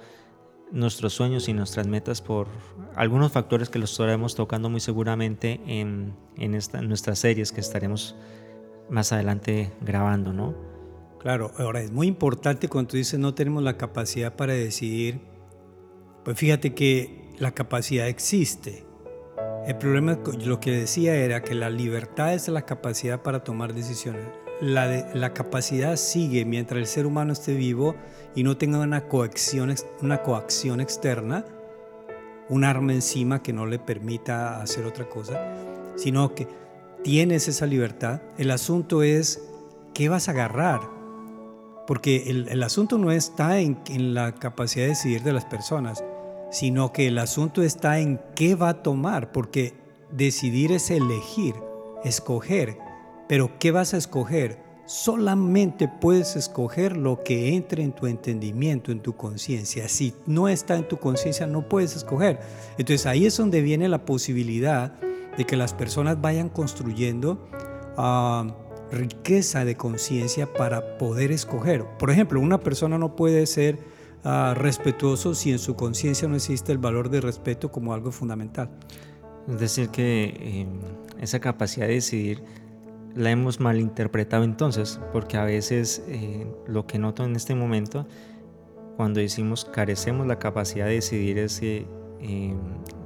nuestros 0.72 1.14
sueños 1.14 1.50
y 1.50 1.54
nuestras 1.54 1.88
metas 1.88 2.22
por 2.22 2.48
algunos 2.96 3.32
factores 3.32 3.70
que 3.70 3.80
los 3.80 3.92
estaremos 3.92 4.36
tocando 4.36 4.70
muy 4.70 4.80
seguramente 4.80 5.60
en, 5.66 6.14
en, 6.38 6.56
esta, 6.56 6.80
en 6.80 6.88
nuestras 6.88 7.20
series 7.20 7.52
que 7.52 7.60
estaremos 7.60 8.16
más 8.92 9.12
adelante 9.14 9.72
grabando, 9.82 10.34
¿no? 10.34 10.54
Claro, 11.20 11.52
ahora 11.58 11.82
es 11.82 11.92
muy 11.92 12.08
importante 12.08 12.68
cuando 12.68 12.90
tú 12.90 12.98
dices 12.98 13.20
no 13.20 13.34
tenemos 13.34 13.64
la 13.64 13.78
capacidad 13.78 14.36
para 14.36 14.54
decidir, 14.54 15.22
pues 16.24 16.38
fíjate 16.38 16.74
que 16.74 17.30
la 17.38 17.52
capacidad 17.52 18.08
existe. 18.08 18.86
El 19.66 19.78
problema, 19.78 20.20
lo 20.44 20.60
que 20.60 20.72
decía 20.72 21.16
era 21.16 21.42
que 21.42 21.54
la 21.56 21.70
libertad 21.70 22.34
es 22.34 22.48
la 22.48 22.64
capacidad 22.64 23.22
para 23.22 23.44
tomar 23.44 23.74
decisiones. 23.74 24.24
La, 24.60 25.10
la 25.14 25.34
capacidad 25.34 25.96
sigue 25.96 26.46
mientras 26.46 26.80
el 26.80 26.88
ser 26.88 27.06
humano 27.06 27.34
esté 27.34 27.54
vivo 27.54 27.96
y 28.36 28.44
no 28.44 28.58
tenga 28.58 28.80
una 28.80 29.08
coacción, 29.08 29.74
una 30.02 30.24
coacción 30.24 30.82
externa, 30.82 31.46
un 32.50 32.64
arma 32.64 32.94
encima 32.94 33.42
que 33.42 33.54
no 33.54 33.66
le 33.66 33.80
permita 33.80 34.62
hacer 34.62 34.86
otra 34.86 35.08
cosa, 35.08 35.40
sino 35.96 36.34
que 36.34 36.48
tienes 37.04 37.48
esa 37.48 37.66
libertad. 37.66 38.22
El 38.38 38.52
asunto 38.52 39.04
es 39.04 39.42
qué 39.94 40.10
vas 40.10 40.28
a 40.28 40.32
agarrar. 40.32 40.82
Porque 41.88 42.30
el, 42.30 42.64
asunto 42.64 42.98
no 42.98 43.12
está 43.12 43.60
en, 43.60 43.80
en, 43.90 44.14
la 44.14 44.34
capacidad 44.36 44.86
de 44.86 44.90
decidir 44.90 45.24
de 45.24 45.34
las 45.34 45.46
personas, 45.46 46.04
sino 46.52 46.94
que 46.94 47.08
el 47.08 47.18
asunto 47.18 47.64
está 47.64 48.00
en 48.00 48.22
qué 48.36 48.56
va 48.56 48.70
a 48.70 48.84
tomar. 48.84 49.32
Porque 49.32 49.74
decidir 50.12 50.72
es 50.72 50.90
elegir, 50.90 51.56
escoger. 52.04 52.78
Pero 53.28 53.60
¿qué 53.60 53.72
vas 53.72 53.94
a 53.94 53.98
escoger? 53.98 54.60
Solamente 54.86 55.88
puedes 55.88 56.36
escoger 56.36 56.98
lo 56.98 57.24
que 57.24 57.56
entre 57.56 57.84
en 57.84 57.94
tu 57.94 58.08
entendimiento, 58.08 58.92
en 58.92 59.00
tu 59.00 59.16
conciencia. 59.16 59.90
Si 59.90 60.14
no 60.26 60.48
está 60.48 60.76
en 60.76 60.88
tu 60.88 60.98
conciencia, 60.98 61.48
no 61.48 61.68
puedes 61.68 61.96
escoger. 61.96 62.40
Entonces 62.78 63.06
ahí 63.06 63.26
es 63.26 63.36
donde 63.38 63.62
viene 63.62 63.90
la 63.90 64.06
posibilidad 64.06 64.94
de 65.38 65.46
que 65.46 65.56
las 65.56 65.74
personas 65.74 66.22
vayan 66.22 66.50
construyendo 66.50 67.48
ah, 67.98 68.48
riqueza 68.92 69.66
de 69.66 69.76
conciencia 69.76 70.52
para 70.52 70.98
poder 70.98 71.32
escoger. 71.32 71.86
Por 71.98 72.12
ejemplo, 72.12 72.40
una 72.40 72.60
persona 72.60 72.98
no 72.98 73.16
puede 73.16 73.46
ser 73.48 73.80
ah, 74.24 74.54
respetuoso 74.56 75.34
si 75.34 75.52
en 75.52 75.60
su 75.60 75.76
conciencia 75.76 76.28
no 76.28 76.36
existe 76.36 76.72
el 76.72 76.78
valor 76.78 77.10
de 77.10 77.22
respeto 77.22 77.72
como 77.72 77.94
algo 77.94 78.12
fundamental. 78.12 78.70
Es 79.48 79.60
decir, 79.60 79.90
que 79.90 80.36
em, 80.62 80.80
esa 81.20 81.40
capacidad 81.40 81.88
de 81.88 81.94
decidir 81.94 82.44
la 83.16 83.32
hemos 83.32 83.60
malinterpretado 83.60 84.44
entonces, 84.44 85.00
porque 85.12 85.38
a 85.38 85.44
veces 85.44 86.04
eh, 86.08 86.48
lo 86.68 86.86
que 86.88 87.00
noto 87.00 87.26
en 87.26 87.36
este 87.36 87.56
momento, 87.56 88.08
cuando 88.96 89.20
decimos 89.20 89.66
carecemos 89.66 90.28
la 90.28 90.40
capacidad 90.40 90.86
de 90.86 90.94
decidir, 90.94 91.38
es 91.38 91.60
que 91.60 91.86
em, 92.22 92.58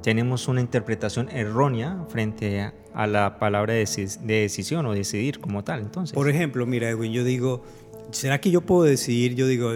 tenemos 0.02 0.48
una 0.48 0.60
interpretación 0.60 1.28
errónea 1.30 2.04
frente 2.08 2.60
a, 2.60 3.06
la 3.06 3.38
palabra 3.38 3.74
de, 3.74 3.86
decisión 4.22 4.86
o 4.86 4.92
decidir 4.92 5.40
como 5.40 5.64
tal. 5.64 5.80
Entonces. 5.80 6.14
Por 6.14 6.30
ejemplo, 6.30 6.64
mira, 6.64 6.88
Edwin, 6.88 7.12
yo 7.12 7.24
digo, 7.24 7.62
¿será 8.10 8.40
que 8.40 8.50
yo 8.50 8.62
puedo 8.62 8.84
decidir? 8.84 9.34
Yo 9.34 9.46
digo, 9.46 9.72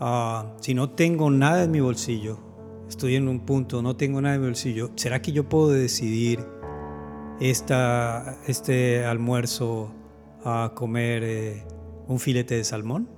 ah, 0.00 0.54
si 0.60 0.74
no 0.74 0.90
tengo 0.90 1.30
nada 1.30 1.64
en 1.64 1.70
mi 1.70 1.80
bolsillo, 1.80 2.38
estoy 2.88 3.16
en 3.16 3.28
un 3.28 3.40
punto, 3.40 3.82
no 3.82 3.96
tengo 3.96 4.20
nada 4.20 4.36
en 4.36 4.40
mi 4.40 4.46
bolsillo, 4.46 4.90
¿será 4.96 5.20
que 5.20 5.32
yo 5.32 5.48
puedo 5.48 5.70
decidir 5.70 6.40
esta, 7.40 8.38
este 8.46 9.04
almuerzo 9.04 9.92
a 10.44 10.72
comer 10.74 11.22
eh, 11.24 11.64
un 12.06 12.20
filete 12.20 12.56
de 12.56 12.64
salmón? 12.64 13.08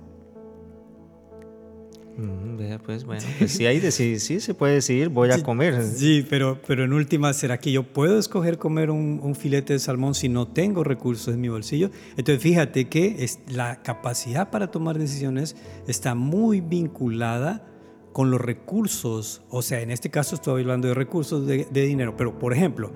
Pues 2.83 3.05
bueno, 3.05 3.23
pues 3.37 3.51
sí, 3.51 3.65
ahí 3.67 3.79
sí, 3.91 4.19
sí 4.19 4.39
se 4.39 4.53
puede 4.55 4.75
decidir, 4.75 5.09
voy 5.09 5.29
a 5.29 5.43
comer. 5.43 5.83
Sí, 5.83 6.25
pero, 6.27 6.59
pero 6.65 6.83
en 6.83 6.93
última, 6.93 7.31
¿será 7.33 7.59
que 7.59 7.71
yo 7.71 7.83
puedo 7.83 8.17
escoger 8.17 8.57
comer 8.57 8.89
un, 8.89 9.35
filete 9.35 9.73
de 9.73 9.79
salmón 9.79 10.15
si 10.15 10.27
no 10.27 10.47
tengo 10.47 10.83
recursos 10.83 11.33
en 11.33 11.41
mi 11.41 11.49
bolsillo? 11.49 11.91
Entonces 12.17 12.41
fíjate 12.41 12.89
que 12.89 13.23
es, 13.23 13.39
la 13.47 13.83
capacidad 13.83 14.49
para 14.49 14.71
tomar 14.71 14.97
decisiones 14.97 15.55
está 15.87 16.15
muy 16.15 16.59
vinculada 16.61 17.67
con 18.13 18.31
los 18.31 18.41
recursos, 18.41 19.43
o 19.49 19.61
sea, 19.61 19.81
en 19.81 19.91
este 19.91 20.09
caso 20.09 20.33
estoy 20.33 20.61
hablando 20.61 20.87
de 20.87 20.95
recursos 20.95 21.45
de, 21.45 21.67
dinero, 21.69 22.15
pero 22.17 22.39
por 22.39 22.51
ejemplo, 22.51 22.91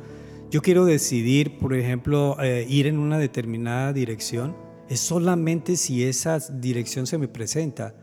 yo 0.49 0.63
quiero 0.63 0.83
decidir, 0.83 1.59
por 1.59 1.75
ejemplo, 1.75 2.37
eh, 2.41 2.65
ir 2.67 2.87
en 2.87 2.97
una 2.97 3.19
determinada 3.19 3.93
dirección, 3.93 4.55
es 4.89 4.99
solamente 4.99 5.75
si 5.75 6.03
esa 6.03 6.39
dirección 6.39 7.05
se 7.05 7.19
me 7.19 7.27
presenta 7.27 7.93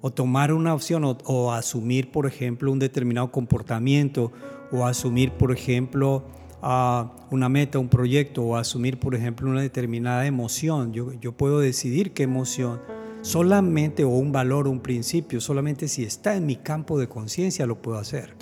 o 0.00 0.10
tomar 0.10 0.52
una 0.52 0.74
opción 0.74 1.04
o, 1.04 1.52
asumir, 1.52 2.10
por 2.10 2.26
ejemplo, 2.26 2.72
un 2.72 2.78
determinado 2.78 3.30
comportamiento 3.30 4.32
o 4.72 4.86
asumir, 4.86 5.32
por 5.32 5.52
ejemplo, 5.52 6.24
una 6.62 7.48
meta, 7.48 7.78
un 7.78 7.88
proyecto 7.88 8.42
o 8.42 8.56
asumir, 8.56 8.98
por 8.98 9.14
ejemplo, 9.14 9.48
una 9.48 9.60
determinada 9.60 10.26
emoción. 10.26 10.92
Yo, 10.92 11.12
yo 11.20 11.32
puedo 11.32 11.60
decidir 11.60 12.12
qué 12.12 12.22
emoción 12.22 12.80
solamente 13.22 14.04
o 14.04 14.08
un 14.08 14.32
valor 14.32 14.66
un 14.66 14.80
principio, 14.80 15.40
solamente 15.40 15.88
si 15.88 16.04
está 16.04 16.34
en 16.34 16.46
mi 16.46 16.56
campo 16.56 16.98
de 16.98 17.08
conciencia 17.08 17.66
lo 17.66 17.82
puedo 17.82 17.98
hacer. 17.98 18.34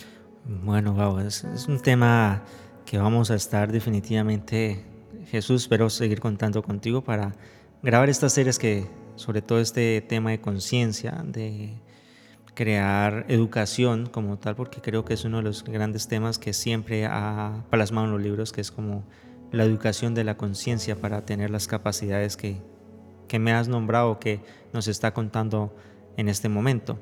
Bueno, 0.65 0.95
wow, 0.95 1.19
es, 1.19 1.45
es, 1.45 1.67
un 1.67 1.81
tema 1.81 2.45
que 2.87 2.99
vamos 2.99 3.31
a 3.31 3.35
estar 3.35 3.71
definitivamente, 3.71 4.85
Jesús, 5.27 5.63
espero 5.63 5.91
seguir 5.91 6.21
contando 6.21 6.63
contigo 6.63 7.03
para 7.03 7.35
grabar 7.83 8.09
estas 8.09 8.33
series 8.33 8.59
que 8.59 8.87
sobre 9.19 9.43
todo 9.43 9.59
este 9.59 10.01
tema 10.01 10.31
de 10.31 10.41
conciencia, 10.41 11.23
de 11.27 11.75
crear 12.55 13.27
educación 13.29 14.07
como 14.07 14.39
tal, 14.39 14.55
porque 14.55 14.81
creo 14.81 15.05
que 15.05 15.15
es 15.15 15.25
uno 15.25 15.39
de 15.39 15.43
los 15.43 15.65
grandes 15.65 16.09
temas 16.09 16.39
que 16.39 16.53
siempre 16.53 17.05
ha 17.05 17.65
plasmado 17.71 18.07
en 18.07 18.13
los 18.13 18.23
libros, 18.23 18.53
que 18.53 18.61
es 18.61 18.71
como 18.71 19.05
la 19.51 19.65
educación 19.65 20.15
de 20.15 20.25
la 20.25 20.37
conciencia 20.37 20.97
para 20.97 21.27
tener 21.27 21.51
las 21.51 21.67
capacidades 21.67 22.37
que, 22.37 22.61
que 23.27 23.39
me 23.39 23.53
has 23.53 23.69
nombrado, 23.69 24.21
que 24.21 24.41
nos 24.73 24.87
está 24.89 25.13
contando 25.13 25.75
en 26.17 26.29
este 26.29 26.49
momento. 26.49 26.99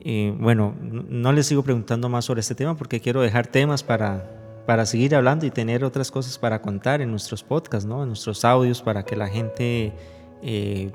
Y 0.00 0.30
bueno, 0.30 0.74
no 0.80 1.32
les 1.32 1.46
sigo 1.46 1.62
preguntando 1.62 2.08
más 2.08 2.24
sobre 2.24 2.40
este 2.40 2.54
tema 2.54 2.76
porque 2.76 3.00
quiero 3.00 3.20
dejar 3.20 3.46
temas 3.46 3.82
para, 3.84 4.64
para 4.66 4.84
seguir 4.86 5.14
hablando 5.14 5.46
y 5.46 5.50
tener 5.50 5.84
otras 5.84 6.10
cosas 6.10 6.38
para 6.38 6.60
contar 6.60 7.00
en 7.02 7.10
nuestros 7.10 7.44
podcasts, 7.44 7.86
¿no? 7.86 8.02
en 8.02 8.08
nuestros 8.08 8.44
audios, 8.44 8.82
para 8.82 9.04
que 9.04 9.16
la 9.16 9.28
gente 9.28 9.92
eh, 10.42 10.90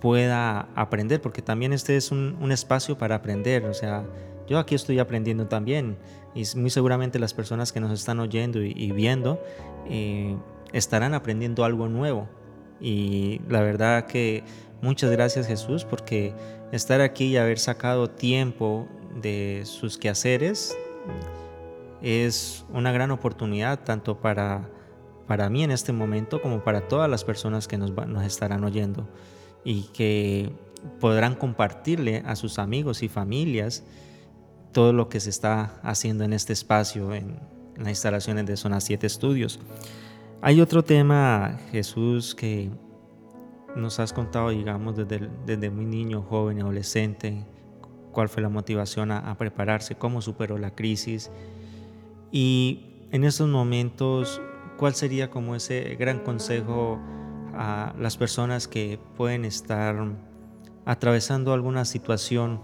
pueda 0.00 0.68
aprender, 0.74 1.20
porque 1.20 1.42
también 1.42 1.72
este 1.72 1.96
es 1.96 2.10
un, 2.10 2.50
espacio 2.52 2.98
para 2.98 3.16
aprender. 3.16 3.64
O 3.64 3.74
sea, 3.74 4.04
yo 4.48 4.58
aquí 4.58 4.74
estoy 4.74 4.98
aprendiendo 4.98 5.46
también 5.46 5.96
y 6.34 6.44
muy 6.56 6.70
seguramente 6.70 7.18
las 7.18 7.34
personas 7.34 7.72
que 7.72 7.80
nos 7.80 7.90
están 7.92 8.20
oyendo 8.20 8.62
y, 8.62 8.92
viendo 8.92 9.42
eh, 9.88 10.36
estarán 10.72 11.14
aprendiendo 11.14 11.64
algo 11.64 11.88
nuevo. 11.88 12.28
Y 12.80 13.40
la 13.48 13.62
verdad 13.62 14.06
que 14.06 14.44
muchas 14.82 15.10
gracias 15.10 15.46
Jesús 15.46 15.84
porque 15.84 16.34
estar 16.72 17.00
aquí 17.00 17.26
y 17.26 17.36
haber 17.36 17.58
sacado 17.58 18.10
tiempo 18.10 18.86
de 19.20 19.62
sus 19.64 19.96
quehaceres 19.96 20.76
es 22.02 22.64
una 22.72 22.92
gran 22.92 23.10
oportunidad 23.10 23.82
tanto 23.82 24.20
para, 24.20 24.68
para 25.26 25.50
mí 25.50 25.64
en 25.64 25.70
este 25.70 25.92
momento 25.92 26.40
como 26.40 26.62
para 26.62 26.88
todas 26.88 27.10
las 27.10 27.24
personas 27.24 27.68
que 27.68 27.78
nos, 27.78 27.92
nos 27.92 28.24
estarán 28.24 28.64
oyendo 28.64 29.08
y 29.64 29.84
que 29.92 30.52
podrán 31.00 31.34
compartirle 31.34 32.22
a 32.26 32.36
sus 32.36 32.58
amigos 32.58 33.02
y 33.02 33.08
familias 33.08 33.84
todo 34.72 34.92
lo 34.92 35.08
que 35.08 35.20
se 35.20 35.30
está 35.30 35.80
haciendo 35.82 36.24
en 36.24 36.32
este 36.32 36.52
espacio, 36.52 37.14
en, 37.14 37.38
las 37.76 37.88
instalaciones 37.88 38.46
de 38.46 38.56
Zona 38.56 38.80
7 38.80 39.06
Estudios. 39.06 39.60
Hay 40.40 40.60
otro 40.60 40.82
tema, 40.82 41.58
Jesús, 41.70 42.34
que 42.34 42.70
nos 43.74 44.00
has 44.00 44.12
contado, 44.12 44.50
digamos, 44.50 44.96
desde, 44.96 45.28
desde 45.44 45.70
muy 45.70 45.84
niño, 45.84 46.22
joven, 46.22 46.60
adolescente, 46.60 47.44
cuál 48.12 48.28
fue 48.28 48.42
la 48.42 48.48
motivación 48.48 49.10
a, 49.10 49.30
a 49.30 49.36
prepararse, 49.36 49.94
cómo 49.94 50.22
superó 50.22 50.56
la 50.56 50.74
crisis. 50.74 51.30
Y 52.32 53.08
en 53.12 53.24
estos 53.24 53.48
momentos, 53.48 54.40
¿cuál 54.76 54.94
sería 54.94 55.30
como 55.30 55.54
ese 55.54 55.96
gran 55.96 56.20
consejo 56.20 57.00
a 57.54 57.94
las 57.98 58.16
personas 58.16 58.68
que 58.68 58.98
pueden 59.16 59.44
estar 59.44 59.96
atravesando 60.84 61.52
alguna 61.52 61.84
situación 61.84 62.60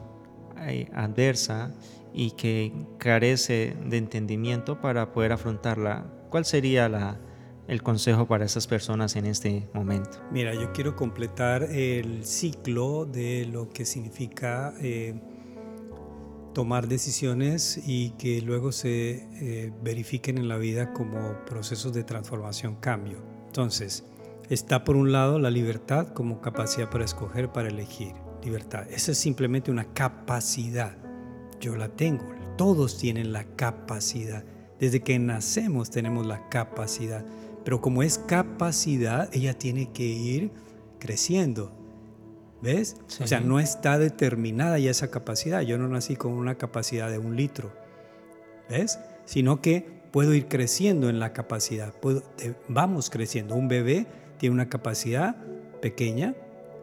eh, 0.58 0.88
adversa 0.94 1.74
y 2.12 2.32
que 2.32 2.72
carece 2.98 3.76
de 3.86 3.96
entendimiento 3.96 4.80
para 4.80 5.12
poder 5.12 5.32
afrontarla? 5.32 6.06
¿Cuál 6.30 6.44
sería 6.44 7.18
el 7.68 7.82
consejo 7.82 8.26
para 8.26 8.44
esas 8.44 8.66
personas 8.66 9.16
en 9.16 9.26
este 9.26 9.68
momento? 9.72 10.18
Mira, 10.30 10.54
yo 10.54 10.72
quiero 10.72 10.96
completar 10.96 11.62
el 11.62 12.24
ciclo 12.24 13.06
de 13.06 13.46
lo 13.50 13.70
que 13.70 13.84
significa 13.84 14.74
eh, 14.80 15.20
tomar 16.52 16.88
decisiones 16.88 17.80
y 17.86 18.10
que 18.10 18.40
luego 18.42 18.72
se 18.72 19.26
eh, 19.40 19.72
verifiquen 19.82 20.38
en 20.38 20.48
la 20.48 20.56
vida 20.56 20.92
como 20.92 21.44
procesos 21.46 21.92
de 21.92 22.04
transformación, 22.04 22.76
cambio. 22.76 23.18
Entonces, 23.46 24.04
está 24.48 24.84
por 24.84 24.96
un 24.96 25.12
lado 25.12 25.38
la 25.38 25.50
libertad 25.50 26.08
como 26.08 26.40
capacidad 26.40 26.90
para 26.90 27.04
escoger, 27.04 27.52
para 27.52 27.68
elegir. 27.68 28.12
Libertad. 28.44 28.90
Esa 28.90 29.12
es 29.12 29.18
simplemente 29.18 29.70
una 29.70 29.92
capacidad. 29.92 30.96
Yo 31.60 31.76
la 31.76 31.88
tengo. 31.88 32.24
Todos 32.58 32.98
tienen 32.98 33.32
la 33.32 33.44
capacidad. 33.44 34.44
Desde 34.80 35.00
que 35.00 35.18
nacemos 35.18 35.90
tenemos 35.90 36.26
la 36.26 36.48
capacidad. 36.48 37.24
Pero 37.64 37.80
como 37.80 38.02
es 38.02 38.18
capacidad, 38.18 39.30
ella 39.32 39.56
tiene 39.56 39.92
que 39.92 40.04
ir 40.04 40.50
creciendo. 40.98 41.81
¿Ves? 42.62 42.96
O 43.20 43.26
sea, 43.26 43.40
no 43.40 43.58
está 43.58 43.98
determinada 43.98 44.78
ya 44.78 44.90
esa 44.90 45.10
capacidad. 45.10 45.62
Yo 45.62 45.78
no 45.78 45.88
nací 45.88 46.14
con 46.16 46.32
una 46.32 46.56
capacidad 46.56 47.10
de 47.10 47.18
un 47.18 47.36
litro. 47.36 47.72
¿Ves? 48.70 49.00
Sino 49.24 49.60
que 49.60 49.84
puedo 50.12 50.32
ir 50.32 50.46
creciendo 50.46 51.10
en 51.10 51.18
la 51.18 51.32
capacidad. 51.32 51.92
vamos 52.68 53.10
creciendo. 53.10 53.56
Un 53.56 53.66
bebé 53.66 54.06
tiene 54.38 54.54
una 54.54 54.68
capacidad 54.68 55.36
pequeña, 55.80 56.34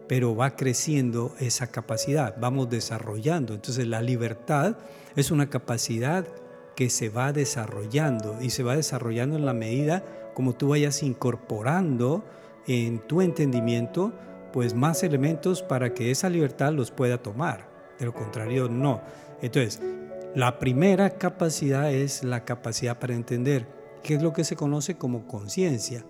pero 0.08 0.36
va 0.36 0.56
creciendo 0.56 1.34
esa 1.40 1.68
capacidad, 1.68 2.36
vamos 2.40 2.70
desarrollando. 2.70 3.54
Entonces 3.54 3.88
la 3.88 4.02
libertad 4.02 4.76
es 5.16 5.32
una 5.32 5.50
capacidad 5.50 6.28
que 6.76 6.90
se 6.90 7.10
va 7.10 7.32
desarrollando 7.32 8.38
y 8.42 8.50
se 8.50 8.64
va 8.64 8.76
desarrollando 8.76 9.36
en 9.36 9.46
la 9.46 9.54
medida 9.54 10.04
como 10.34 10.56
tú 10.56 10.70
vayas 10.70 11.04
incorporando 11.04 12.24
en 12.66 13.00
tu 13.00 13.22
entendimiento 13.22 14.14
pues 14.52 14.74
más 14.74 15.04
elementos 15.04 15.62
para 15.62 15.94
que 15.94 16.12
esa 16.12 16.30
libertad 16.30 16.74
los 16.74 16.92
pueda 16.92 17.18
tomar. 17.18 17.70
De 18.00 18.06
lo 18.06 18.14
contrario, 18.14 18.70
no. 18.70 19.02
Entonces, 19.42 19.82
la 20.36 20.60
primera 20.60 21.10
capacidad 21.12 21.92
es 21.92 22.24
la 22.24 22.46
capacidad 22.46 23.00
para 23.00 23.16
entender, 23.16 23.68
que 24.04 24.16
es 24.16 24.22
lo 24.22 24.34
que 24.34 24.44
se 24.44 24.56
conoce 24.56 24.96
como 24.96 25.28
conciencia. 25.28 26.06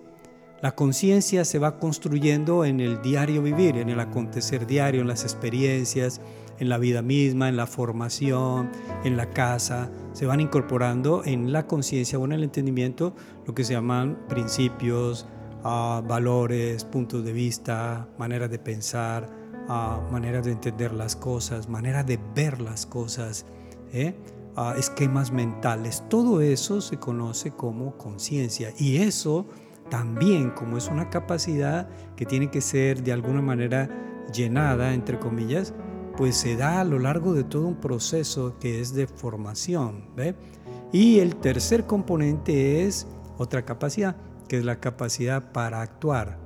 La 0.60 0.74
conciencia 0.74 1.46
se 1.46 1.58
va 1.58 1.78
construyendo 1.78 2.66
en 2.66 2.80
el 2.80 3.00
diario 3.00 3.42
vivir, 3.42 3.78
en 3.78 3.88
el 3.88 3.98
acontecer 3.98 4.66
diario, 4.66 5.00
en 5.00 5.08
las 5.08 5.22
experiencias, 5.22 6.20
en 6.58 6.68
la 6.68 6.76
vida 6.76 7.00
misma, 7.00 7.48
en 7.48 7.56
la 7.56 7.66
formación, 7.66 8.70
en 9.04 9.16
la 9.16 9.30
casa. 9.30 9.90
Se 10.12 10.26
van 10.26 10.40
incorporando 10.40 11.22
en 11.24 11.50
la 11.50 11.66
conciencia 11.66 12.18
o 12.18 12.26
en 12.26 12.32
el 12.32 12.44
entendimiento 12.44 13.14
lo 13.46 13.54
que 13.54 13.64
se 13.64 13.72
llaman 13.72 14.18
principios, 14.28 15.26
valores, 15.62 16.84
puntos 16.84 17.24
de 17.24 17.32
vista, 17.32 18.08
maneras 18.18 18.50
de 18.50 18.58
pensar, 18.58 19.28
uh, 19.68 20.12
maneras 20.12 20.44
de 20.44 20.52
entender 20.52 20.92
las 20.92 21.16
cosas, 21.16 21.68
maneras 21.68 22.06
de 22.06 22.18
ver 22.34 22.60
las 22.60 22.86
cosas, 22.86 23.46
¿eh? 23.92 24.14
esquemas 24.76 25.32
mentales. 25.32 26.04
Todo 26.08 26.40
eso 26.40 26.80
se 26.80 26.98
conoce 26.98 27.50
como 27.50 27.96
conciencia 27.96 28.72
y 28.78 28.98
eso 28.98 29.46
también 29.88 30.50
como 30.50 30.76
es 30.76 30.88
una 30.88 31.10
capacidad 31.10 31.88
que 32.16 32.26
tiene 32.26 32.50
que 32.50 32.60
ser 32.60 33.02
de 33.02 33.12
alguna 33.12 33.42
manera 33.42 33.88
llenada, 34.32 34.94
entre 34.94 35.18
comillas, 35.18 35.74
pues 36.16 36.36
se 36.36 36.56
da 36.56 36.80
a 36.80 36.84
lo 36.84 36.98
largo 36.98 37.32
de 37.34 37.44
todo 37.44 37.66
un 37.66 37.76
proceso 37.76 38.56
que 38.58 38.80
es 38.80 38.94
de 38.94 39.06
formación. 39.06 40.10
¿ve? 40.16 40.34
Y 40.92 41.18
el 41.18 41.36
tercer 41.36 41.86
componente 41.86 42.84
es 42.84 43.06
otra 43.38 43.64
capacidad, 43.64 44.16
que 44.50 44.58
es 44.58 44.64
la 44.64 44.80
capacidad 44.80 45.52
para 45.52 45.80
actuar, 45.80 46.36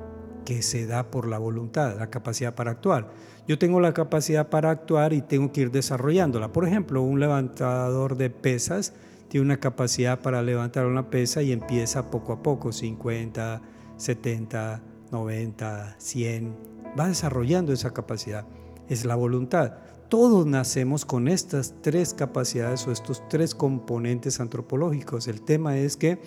que 0.44 0.60
se 0.60 0.86
da 0.86 1.10
por 1.10 1.26
la 1.26 1.38
voluntad, 1.38 1.96
la 1.98 2.10
capacidad 2.10 2.54
para 2.54 2.72
actuar. 2.72 3.08
Yo 3.48 3.58
tengo 3.58 3.80
la 3.80 3.94
capacidad 3.94 4.50
para 4.50 4.68
actuar 4.68 5.14
y 5.14 5.22
tengo 5.22 5.52
que 5.52 5.62
ir 5.62 5.70
desarrollándola. 5.70 6.52
Por 6.52 6.68
ejemplo, 6.68 7.00
un 7.00 7.18
levantador 7.18 8.18
de 8.18 8.28
pesas 8.28 8.92
tiene 9.28 9.46
una 9.46 9.56
capacidad 9.56 10.20
para 10.20 10.42
levantar 10.42 10.84
una 10.84 11.08
pesa 11.08 11.40
y 11.40 11.50
empieza 11.50 12.10
poco 12.10 12.34
a 12.34 12.42
poco, 12.42 12.72
50, 12.72 13.62
70, 13.96 14.82
90, 15.10 15.94
100. 15.96 16.56
Va 17.00 17.08
desarrollando 17.08 17.72
esa 17.72 17.94
capacidad. 17.94 18.44
Es 18.86 19.06
la 19.06 19.14
voluntad. 19.14 19.78
Todos 20.10 20.44
nacemos 20.44 21.06
con 21.06 21.26
estas 21.26 21.76
tres 21.80 22.12
capacidades 22.12 22.86
o 22.86 22.92
estos 22.92 23.26
tres 23.30 23.54
componentes 23.54 24.40
antropológicos. 24.40 25.26
El 25.26 25.40
tema 25.40 25.78
es 25.78 25.96
que 25.96 26.20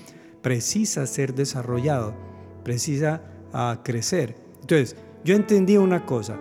precisa 0.47 1.05
ser 1.07 1.35
desarrollado, 1.35 2.13
precisa 2.63 3.21
ah, 3.51 3.81
crecer. 3.83 4.37
Entonces, 4.61 4.95
yo 5.25 5.35
entendí 5.35 5.75
una 5.75 6.05
cosa. 6.05 6.39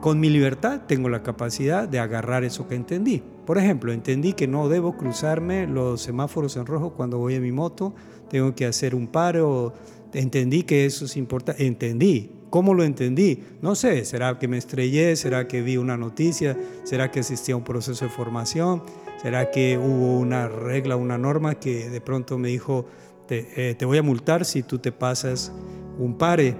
Con 0.00 0.18
mi 0.18 0.30
libertad 0.30 0.82
tengo 0.88 1.08
la 1.08 1.22
capacidad 1.22 1.88
de 1.88 2.00
agarrar 2.00 2.42
eso 2.42 2.66
que 2.66 2.74
entendí. 2.74 3.22
Por 3.46 3.56
ejemplo, 3.56 3.92
entendí 3.92 4.32
que 4.32 4.48
no 4.48 4.68
debo 4.68 4.96
cruzarme 4.96 5.68
los 5.68 6.02
semáforos 6.02 6.56
en 6.56 6.66
rojo 6.66 6.94
cuando 6.94 7.18
voy 7.18 7.36
en 7.36 7.42
mi 7.42 7.52
moto, 7.52 7.94
tengo 8.28 8.52
que 8.56 8.66
hacer 8.66 8.96
un 8.96 9.06
paro, 9.06 9.72
entendí 10.12 10.64
que 10.64 10.84
eso 10.84 11.04
es 11.04 11.16
importante, 11.16 11.64
entendí. 11.64 12.32
¿Cómo 12.50 12.74
lo 12.74 12.82
entendí? 12.82 13.44
No 13.62 13.76
sé, 13.76 14.04
¿será 14.04 14.40
que 14.40 14.48
me 14.48 14.58
estrellé? 14.58 15.14
¿Será 15.14 15.46
que 15.46 15.62
vi 15.62 15.76
una 15.76 15.96
noticia? 15.96 16.56
¿Será 16.82 17.12
que 17.12 17.20
asistí 17.20 17.52
a 17.52 17.56
un 17.56 17.62
proceso 17.62 18.06
de 18.06 18.10
formación? 18.10 18.82
¿Será 19.22 19.52
que 19.52 19.78
hubo 19.78 20.18
una 20.18 20.48
regla, 20.48 20.96
una 20.96 21.16
norma 21.16 21.54
que 21.54 21.88
de 21.88 22.00
pronto 22.00 22.38
me 22.38 22.48
dijo, 22.48 22.86
te, 23.26 23.70
eh, 23.70 23.74
te 23.74 23.84
voy 23.84 23.98
a 23.98 24.02
multar 24.02 24.44
si 24.44 24.62
tú 24.62 24.78
te 24.78 24.92
pasas 24.92 25.52
un 25.98 26.16
pare? 26.16 26.56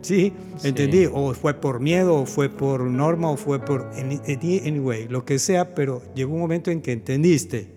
¿Sí? 0.00 0.32
¿Entendí? 0.62 1.06
O 1.12 1.34
fue 1.34 1.54
por 1.54 1.80
miedo, 1.80 2.14
o 2.22 2.26
fue 2.26 2.48
por 2.48 2.82
norma, 2.82 3.30
o 3.30 3.36
fue 3.36 3.58
por... 3.58 3.90
Anyway, 3.96 5.08
lo 5.08 5.24
que 5.24 5.38
sea, 5.38 5.74
pero 5.74 6.02
llegó 6.14 6.34
un 6.34 6.40
momento 6.40 6.70
en 6.70 6.80
que 6.80 6.92
entendiste. 6.92 7.74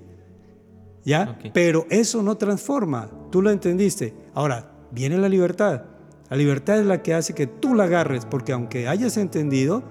¿Ya? 1.04 1.40
Pero 1.54 1.88
eso 1.90 2.22
no 2.22 2.38
transforma. 2.38 3.10
Tú 3.32 3.42
lo 3.42 3.50
entendiste. 3.50 4.14
Ahora, 4.34 4.72
viene 4.92 5.18
la 5.18 5.30
libertad. 5.30 5.86
La 6.30 6.38
libertad 6.38 6.80
es 6.80 6.86
la 6.86 7.02
que 7.02 7.14
hace 7.14 7.34
que 7.34 7.48
tú 7.48 7.74
la 7.74 7.86
agarres, 7.86 8.26
porque 8.26 8.54
aunque 8.54 8.88
hayas 8.88 9.18
entendido, 9.18 9.84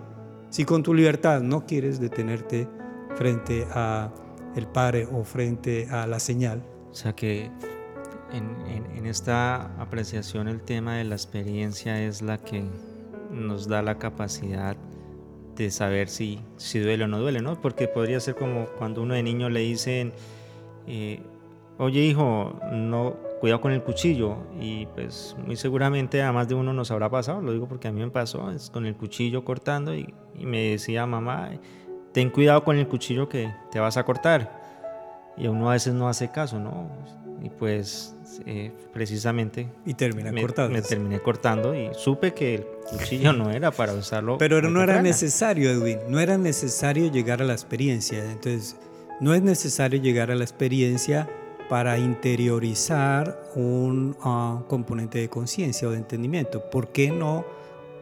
si 0.51 0.65
con 0.65 0.83
tu 0.83 0.95
libertad 0.95 1.43
no 1.43 1.67
quieres 1.67 2.01
detenerte 2.01 2.69
frente 3.17 3.67
a 3.73 4.13
el 4.57 4.67
padre 4.67 5.07
o 5.11 5.25
frente 5.25 5.89
a 5.91 6.07
la 6.07 6.21
señal. 6.21 6.63
O 6.91 6.95
sea 6.95 7.13
que 7.13 7.51
en, 8.33 9.07
esta 9.07 9.75
apreciación 9.81 10.47
el 10.47 10.63
tema 10.63 10.97
de 10.97 11.05
la 11.05 11.17
experiencia 11.17 12.01
es 12.01 12.23
la 12.23 12.39
que 12.39 12.63
nos 13.33 13.67
da 13.67 13.83
la 13.83 13.99
capacidad 13.99 14.77
de 15.57 15.71
saber 15.71 16.09
si, 16.09 16.41
si 16.57 16.79
duele 16.79 17.05
o 17.05 17.09
no 17.09 17.19
duele, 17.19 17.41
¿no? 17.41 17.61
Porque 17.61 17.89
podría 17.89 18.21
ser 18.21 18.37
como 18.37 18.67
cuando 18.79 19.03
uno 19.03 19.15
de 19.15 19.23
niño 19.23 19.49
le 19.49 19.61
dicen, 19.61 20.13
eh, 20.87 21.23
oye 21.79 22.01
hijo, 22.03 22.59
no, 22.71 23.17
cuidado 23.41 23.61
con 23.61 23.73
el 23.73 23.83
cuchillo. 23.83 24.37
Y 24.61 24.87
pues 24.87 25.35
muy 25.45 25.57
seguramente 25.57 26.23
a 26.23 26.33
más 26.33 26.49
de 26.49 26.55
uno 26.55 26.73
nos 26.73 26.91
habrá 26.93 27.11
pasado, 27.11 27.41
lo 27.41 27.53
digo 27.53 27.67
porque 27.67 27.89
a 27.89 27.93
mí 27.93 28.01
me 28.01 28.11
pasó, 28.11 28.51
es 28.53 28.71
con 28.71 28.87
el 28.87 28.95
cuchillo 28.97 29.45
cortando 29.45 29.95
y, 29.95 30.15
y 30.37 30.47
me 30.47 30.71
decía 30.71 31.05
mamá, 31.05 31.51
ten 32.13 32.31
cuidado 32.31 32.63
con 32.63 32.77
el 32.77 32.87
cuchillo 32.87 33.29
que 33.29 33.53
te 33.73 33.81
vas 33.81 33.97
a 33.97 34.05
cortar. 34.05 34.61
Y 35.37 35.49
uno 35.49 35.71
a 35.71 35.73
veces 35.73 35.95
no 35.95 36.09
hace 36.09 36.31
caso, 36.31 36.61
¿no? 36.61 36.91
Y 37.43 37.49
pues 37.49 38.15
eh, 38.47 38.73
precisamente... 38.93 39.69
Y 39.87 39.95
termina 39.95 40.33
me, 40.33 40.41
cortando. 40.41 40.73
Me 40.73 40.83
terminé 40.83 41.21
cortando 41.21 41.75
y 41.75 41.91
supe 41.95 42.33
que 42.33 42.55
el 42.57 42.67
cuchillo 42.89 43.33
no 43.33 43.51
era 43.51 43.71
para 43.71 43.93
usarlo. 43.93 44.39
Pero 44.39 44.63
no 44.63 44.83
era 44.83 45.03
necesario, 45.03 45.71
Edwin, 45.71 45.99
no 46.09 46.21
era 46.21 46.39
necesario 46.39 47.11
llegar 47.11 47.43
a 47.43 47.45
la 47.45 47.53
experiencia. 47.53 48.25
Entonces, 48.25 48.77
no 49.21 49.35
es 49.35 49.43
necesario 49.43 50.01
llegar 50.01 50.31
a 50.31 50.35
la 50.35 50.45
experiencia 50.45 51.29
para 51.69 51.99
interiorizar 51.99 53.41
un 53.55 54.17
uh, 54.25 54.67
componente 54.67 55.19
de 55.19 55.29
conciencia 55.29 55.87
o 55.87 55.93
de 55.93 55.99
entendimiento. 55.99 56.69
¿Por 56.69 56.89
qué 56.91 57.11
no 57.11 57.45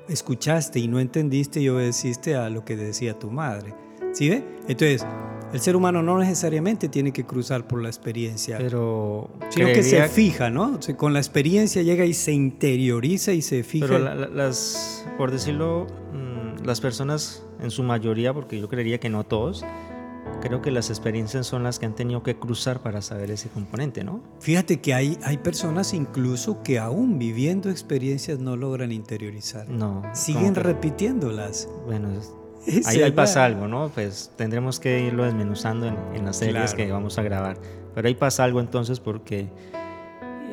escuchaste 0.09 0.79
y 0.79 0.89
no 0.89 1.01
entendiste 1.01 1.61
y 1.61 1.69
obedeciste 1.69 2.35
a 2.35 2.49
lo 2.49 2.65
que 2.65 2.77
decía 2.77 3.19
tu 3.19 3.31
madre? 3.31 3.75
¿Sí 4.19 4.29
ve? 4.29 4.43
Entonces, 4.67 5.07
el 5.53 5.61
ser 5.61 5.77
humano 5.77 6.03
no 6.03 6.19
necesariamente 6.19 6.89
tiene 6.89 7.13
que 7.13 7.25
cruzar 7.25 7.69
por 7.69 7.81
la 7.81 7.89
experiencia, 7.89 8.59
pero 8.59 9.31
sino 9.51 9.69
que 9.69 9.85
se 9.85 10.03
fija, 10.09 10.51
¿no? 10.51 10.81
con 10.97 11.13
la 11.13 11.21
experiencia 11.21 11.83
llega 11.83 12.05
y 12.05 12.15
se 12.15 12.33
interioriza 12.33 13.33
y 13.33 13.43
se 13.43 13.63
fija. 13.63 13.87
Pero 13.87 14.01
las, 14.01 15.07
por 15.17 15.31
decirlo, 15.31 15.87
mm, 16.13 16.65
las 16.67 16.81
personas 16.81 17.45
en 17.61 17.71
su 17.71 17.85
mayoría, 17.85 18.35
porque 18.35 18.59
yo 18.59 18.69
creería 18.69 18.99
que 18.99 19.09
no 19.09 19.23
todos, 19.23 19.65
creo 20.41 20.63
que 20.63 20.73
las 20.73 20.91
experiencias 20.91 21.47
son 21.47 21.63
las 21.63 21.79
que 21.79 21.87
han 21.87 21.95
tenido 21.95 22.25
que 22.25 22.37
cruzar 22.37 22.81
para 22.81 23.03
saber 23.03 23.31
ese 23.31 23.49
componente, 23.51 24.03
¿no? 24.03 24.21
Fíjate 24.41 24.81
que 24.81 24.95
hay, 24.95 25.17
hay 25.23 25.37
personas 25.37 25.95
incluso 25.95 26.65
que 26.65 26.81
aún 26.81 27.21
viviendo 27.21 27.71
experiencias 27.71 28.41
no 28.41 28.57
logran 28.57 28.91
interiorizar. 28.91 29.69
No. 29.69 30.03
Siguen 30.13 30.57
repitiéndolas. 30.57 31.69
Bueno, 31.87 32.09
ahí, 32.87 33.11
pasa 33.13 33.45
algo, 33.45 33.69
¿no? 33.69 33.91
Pues 33.91 34.33
tendremos 34.37 34.81
que 34.81 35.01
irlo 35.01 35.25
desmenuzando 35.25 35.87
en, 35.87 36.25
las 36.25 36.37
series 36.37 36.75
que 36.75 36.91
vamos 36.91 37.19
a 37.19 37.23
grabar. 37.23 37.59
Pero 37.95 38.09
ahí 38.09 38.15
pasa 38.15 38.45
algo 38.45 38.61
entonces 38.61 39.01
porque 39.01 39.49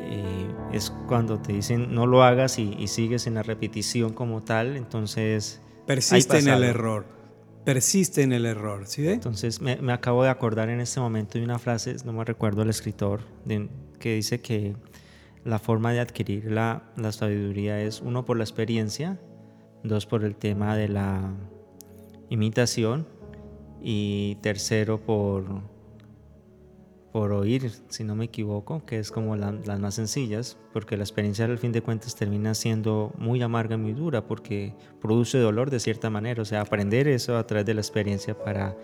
eh, 0.08 0.46
es 0.72 0.90
cuando 1.08 1.38
te 1.38 1.52
dicen 1.52 1.94
no 1.94 2.06
lo 2.06 2.22
hagas 2.22 2.58
y, 2.58 2.86
sigues 2.88 3.26
en 3.26 3.34
la 3.34 3.42
repetición 3.42 4.12
como 4.12 4.42
tal, 4.42 4.76
entonces... 4.76 5.60
Persiste 5.86 6.38
en 6.38 6.48
el 6.48 6.64
error. 6.64 7.06
Persiste 7.64 8.22
en 8.22 8.32
el 8.32 8.46
error, 8.46 8.86
¿sí 8.86 9.02
ve? 9.02 9.12
Entonces 9.12 9.60
me, 9.60 9.76
me, 9.76 9.92
acabo 9.92 10.22
de 10.22 10.30
acordar 10.30 10.68
en 10.68 10.80
este 10.80 11.00
momento 11.00 11.38
de 11.38 11.44
una 11.44 11.58
frase, 11.58 11.96
no 12.04 12.12
me 12.12 12.24
recuerdo 12.24 12.62
el 12.62 12.70
escritor, 12.70 13.20
que 13.98 14.14
dice 14.14 14.40
que 14.40 14.74
la 15.44 15.58
forma 15.58 15.92
de 15.92 16.00
adquirir 16.00 16.50
la, 16.50 16.82
la 16.96 17.12
sabiduría 17.12 17.80
es 17.80 18.00
uno 18.00 18.24
por 18.24 18.36
la 18.36 18.44
experiencia, 18.44 19.18
dos 19.84 20.06
por 20.06 20.24
el 20.24 20.34
tema 20.34 20.76
de 20.76 20.88
la 20.88 21.32
imitación 22.28 23.06
y 23.80 24.36
tercero 24.36 24.98
por, 24.98 25.44
por 27.12 27.32
oír, 27.32 27.70
si 27.88 28.04
no 28.04 28.14
me 28.14 28.26
equivoco, 28.26 28.84
que 28.84 28.98
es 28.98 29.10
como 29.10 29.36
las 29.36 29.80
más 29.80 29.94
sencillas, 29.94 30.58
porque 30.72 30.96
la 30.96 31.04
experiencia 31.04 31.44
al 31.44 31.58
fin 31.58 31.72
de 31.72 31.82
cuentas 31.82 32.14
termina 32.14 32.54
siendo 32.54 33.12
muy 33.16 33.42
amarga 33.42 33.76
y 33.76 33.78
muy 33.78 33.92
dura 33.92 34.26
porque 34.26 34.74
produce 35.00 35.38
dolor 35.38 35.70
de 35.70 35.80
cierta 35.80 36.10
manera, 36.10 36.42
o 36.42 36.44
sea, 36.44 36.60
aprender 36.60 37.08
eso 37.08 37.36
a 37.36 37.46
través 37.46 37.66
de 37.66 37.74
la 37.74 37.80
experiencia 37.80 38.36
para 38.36 38.76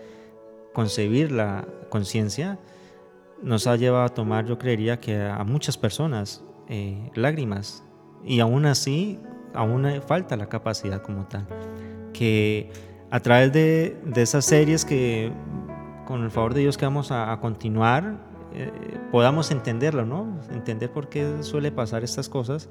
concebir 0.73 1.31
la 1.31 1.67
conciencia 1.89 2.59
nos 3.43 3.67
ha 3.67 3.75
llevado 3.75 4.05
a 4.05 4.09
tomar, 4.09 4.45
yo 4.45 4.57
creería 4.57 4.99
que 4.99 5.21
a 5.21 5.43
muchas 5.43 5.77
personas, 5.77 6.43
eh, 6.69 7.11
lágrimas, 7.13 7.83
y 8.23 8.39
aún 8.39 8.65
así, 8.65 9.19
aún 9.53 9.85
falta 10.07 10.37
la 10.37 10.47
capacidad 10.47 11.01
como 11.01 11.27
tal, 11.27 11.45
que 12.13 12.71
a 13.13 13.19
través 13.19 13.53
de, 13.53 13.95
esas 14.15 14.43
series 14.43 14.85
que 14.85 15.31
con 16.07 16.23
el 16.23 16.31
favor 16.31 16.55
de 16.55 16.61
Dios 16.61 16.79
que 16.79 16.85
vamos 16.85 17.11
a, 17.11 17.37
continuar, 17.41 18.17
eh, 18.55 18.71
podamos 19.11 19.51
entenderlo, 19.51 20.03
¿no? 20.03 20.39
Entender 20.49 20.91
por 20.91 21.09
qué 21.09 21.43
suele 21.43 21.71
pasar 21.71 22.03
estas 22.03 22.27
cosas, 22.27 22.69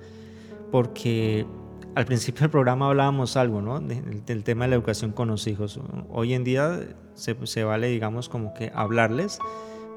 porque 0.72 1.46
al 1.94 2.06
principio 2.06 2.40
del 2.40 2.50
programa 2.50 2.88
hablábamos 2.88 3.36
algo, 3.36 3.62
¿no? 3.62 3.78
del, 3.78 4.42
tema 4.42 4.64
de 4.64 4.70
la 4.70 4.74
educación 4.74 5.12
con 5.12 5.28
los 5.28 5.46
hijos. 5.46 5.78
Hoy 6.10 6.34
en 6.34 6.42
día 6.42 6.88
se, 7.14 7.62
vale, 7.62 7.86
digamos, 7.86 8.28
como 8.28 8.52
que 8.52 8.72
hablarles, 8.74 9.38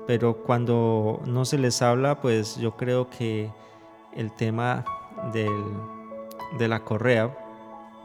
pero 0.06 0.44
cuando 0.44 1.24
no 1.26 1.46
se 1.46 1.58
les 1.58 1.82
habla, 1.82 2.22
pues 2.22 2.58
yo 2.58 2.78
creo 2.78 3.10
que 3.10 3.50
el 4.16 4.32
tema 4.36 4.86
de 5.34 6.68
la 6.68 6.84
correa 6.84 7.36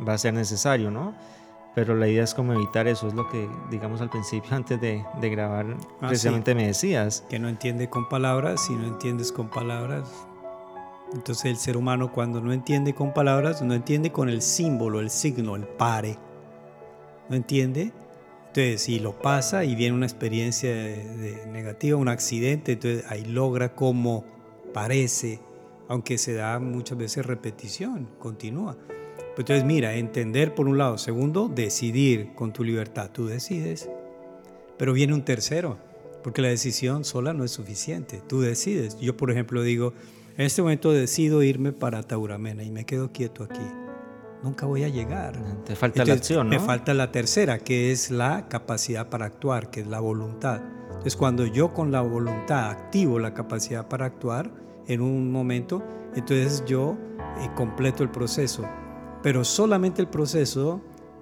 va 0.09 0.15
a 0.15 0.19
ser 0.19 0.33
necesario, 0.33 0.91
¿no? 0.91 1.15
Pero 1.75 1.95
la 1.95 2.09
idea 2.09 2.25
es 2.25 2.35
como 2.35 2.53
evitar 2.53 2.89
eso, 2.89 3.07
es 3.07 3.15
lo 3.15 3.29
que 3.29 3.49
digamos 3.71 4.01
al 4.01 4.11
principio 4.11 4.51
antes 4.57 4.81
de, 4.81 5.05
de 5.21 5.31
grabar 5.31 5.77
ah, 6.01 6.09
precisamente 6.09 6.55
me 6.55 6.67
decías. 6.67 7.25
Que 7.29 7.39
no 7.39 7.49
entiende 7.49 7.89
con 7.89 8.09
palabras, 8.09 8.67
si 8.67 8.75
no 8.75 8.87
entiendes 8.87 9.33
con 9.33 9.49
palabras. 9.49 10.27
Entonces 11.13 11.47
el 11.47 11.57
ser 11.57 11.77
humano 11.77 12.13
cuando 12.13 12.41
no 12.41 12.53
entiende 12.53 12.95
con 12.95 13.13
palabras, 13.13 13.63
no 13.63 13.75
entiende 13.75 14.13
con 14.13 14.29
el 14.29 14.43
símbolo, 14.43 15.01
el 15.01 15.11
signo, 15.11 15.57
el 15.57 15.67
pare. 15.67 16.17
¿No 17.29 17.37
entiende? 17.37 17.93
Entonces 18.49 18.83
si 18.83 18.99
lo 18.99 19.21
pasa 19.21 19.65
y 19.65 19.75
viene 19.75 19.95
una 19.95 20.07
experiencia 20.07 20.71
de, 20.71 21.47
negativa, 21.53 21.97
un 21.97 22.09
accidente, 22.09 22.73
entonces 22.73 23.05
ahí 23.09 23.25
logra 23.25 23.75
como 23.75 24.25
parece, 24.75 25.41
aunque 25.89 26.19
se 26.19 26.35
da 26.35 26.59
muchas 26.59 26.99
veces 26.99 27.27
repetición, 27.27 28.09
continúa. 28.19 28.77
Entonces, 29.37 29.65
mira, 29.65 29.95
entender 29.95 30.55
por 30.55 30.69
un 30.69 30.79
lado. 30.79 30.99
Segundo, 30.99 31.49
decidir 31.49 32.35
con 32.35 32.53
tu 32.53 32.65
libertad. 32.65 33.11
Tú 33.13 33.27
decides. 33.27 33.89
Pero 34.77 34.93
viene 34.93 35.15
un 35.15 35.25
tercero, 35.25 35.79
porque 36.23 36.43
la 36.43 36.49
decisión 36.49 37.05
sola 37.05 37.33
no 37.33 37.45
es 37.45 37.51
suficiente. 37.51 38.23
Tú 38.27 38.41
decides. 38.41 38.99
Yo, 39.01 39.17
por 39.17 39.31
ejemplo, 39.31 39.63
digo, 39.63 39.93
en 40.37 40.47
este 40.47 40.63
momento 40.63 40.93
decido 40.93 41.43
irme 41.43 41.73
para 41.73 42.03
Tauramena 42.03 42.63
y 42.63 42.71
me 42.71 42.85
quedo 42.85 43.13
quieto 43.13 43.45
aquí. 43.45 43.67
Nunca 44.43 44.67
voy 44.67 44.85
a 44.85 44.89
llegar. 44.89 45.39
Te 45.65 45.77
falta 45.77 46.05
la 46.05 46.15
acción, 46.15 46.49
¿no? 46.49 46.59
Me 46.59 46.61
falta 46.61 46.95
la 46.95 47.13
tercera, 47.13 47.59
que 47.59 47.93
es 47.93 48.11
la 48.11 48.49
capacidad 48.49 49.11
para 49.11 49.27
actuar, 49.27 49.71
que 49.71 49.81
es 49.81 49.87
la 49.87 50.01
voluntad. 50.01 50.63
Entonces, 50.89 51.17
cuando 51.17 51.45
yo 51.45 51.75
con 51.75 51.93
la 51.93 52.01
voluntad 52.01 52.71
activo 52.71 53.19
la 53.19 53.35
capacidad 53.35 53.89
para 53.89 54.07
actuar 54.07 54.51
en 54.87 55.03
un 55.03 55.31
momento, 55.31 55.83
entonces 56.15 56.65
yo 56.67 56.97
eh, 57.41 57.51
completo 57.55 58.03
el 58.03 58.11
proceso 58.11 58.67
pero 59.23 59.45
solamente 59.45 60.01
el 60.01 60.09
proceso 60.09 60.81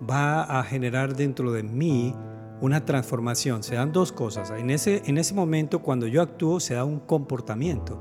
va 0.08 0.42
a 0.42 0.62
generar 0.62 1.16
dentro 1.16 1.52
de 1.52 1.62
mí 1.62 2.14
una 2.60 2.84
transformación. 2.84 3.62
Se 3.62 3.76
dan 3.76 3.92
dos 3.92 4.12
cosas. 4.12 4.50
En 4.50 4.70
ese, 4.70 5.02
en 5.06 5.18
ese 5.18 5.34
momento, 5.34 5.80
cuando 5.80 6.06
yo 6.06 6.22
actúo, 6.22 6.60
se 6.60 6.74
da 6.74 6.84
un 6.84 7.00
comportamiento. 7.00 8.00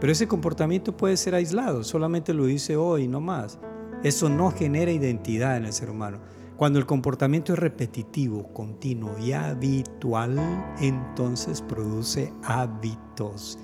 Pero 0.00 0.12
ese 0.12 0.28
comportamiento 0.28 0.96
puede 0.96 1.16
ser 1.16 1.34
aislado, 1.34 1.82
solamente 1.82 2.34
lo 2.34 2.48
hice 2.48 2.76
hoy, 2.76 3.08
no 3.08 3.20
más. 3.20 3.58
Eso 4.02 4.28
no 4.28 4.50
genera 4.50 4.90
identidad 4.90 5.56
en 5.56 5.64
el 5.64 5.72
ser 5.72 5.88
humano. 5.88 6.18
Cuando 6.56 6.78
el 6.78 6.86
comportamiento 6.86 7.52
es 7.52 7.58
repetitivo, 7.58 8.52
continuo 8.52 9.18
y 9.18 9.32
habitual, 9.32 10.38
entonces 10.80 11.62
produce 11.62 12.32
hábitos. 12.44 13.58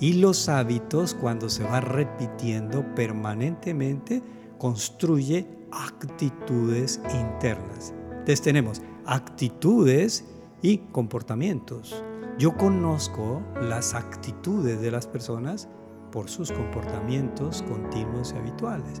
Y 0.00 0.14
los 0.14 0.48
hábitos, 0.48 1.14
cuando 1.14 1.48
se 1.48 1.64
va 1.64 1.80
repitiendo 1.80 2.84
permanentemente, 2.94 4.22
construye 4.60 5.48
actitudes 5.72 7.00
internas. 7.14 7.94
Entonces 8.10 8.42
tenemos 8.42 8.82
actitudes 9.06 10.26
y 10.60 10.78
comportamientos. 10.92 12.04
Yo 12.38 12.54
conozco 12.56 13.42
las 13.62 13.94
actitudes 13.94 14.82
de 14.82 14.90
las 14.90 15.06
personas 15.06 15.66
por 16.12 16.28
sus 16.28 16.52
comportamientos 16.52 17.62
continuos 17.62 18.34
y 18.34 18.38
habituales. 18.38 19.00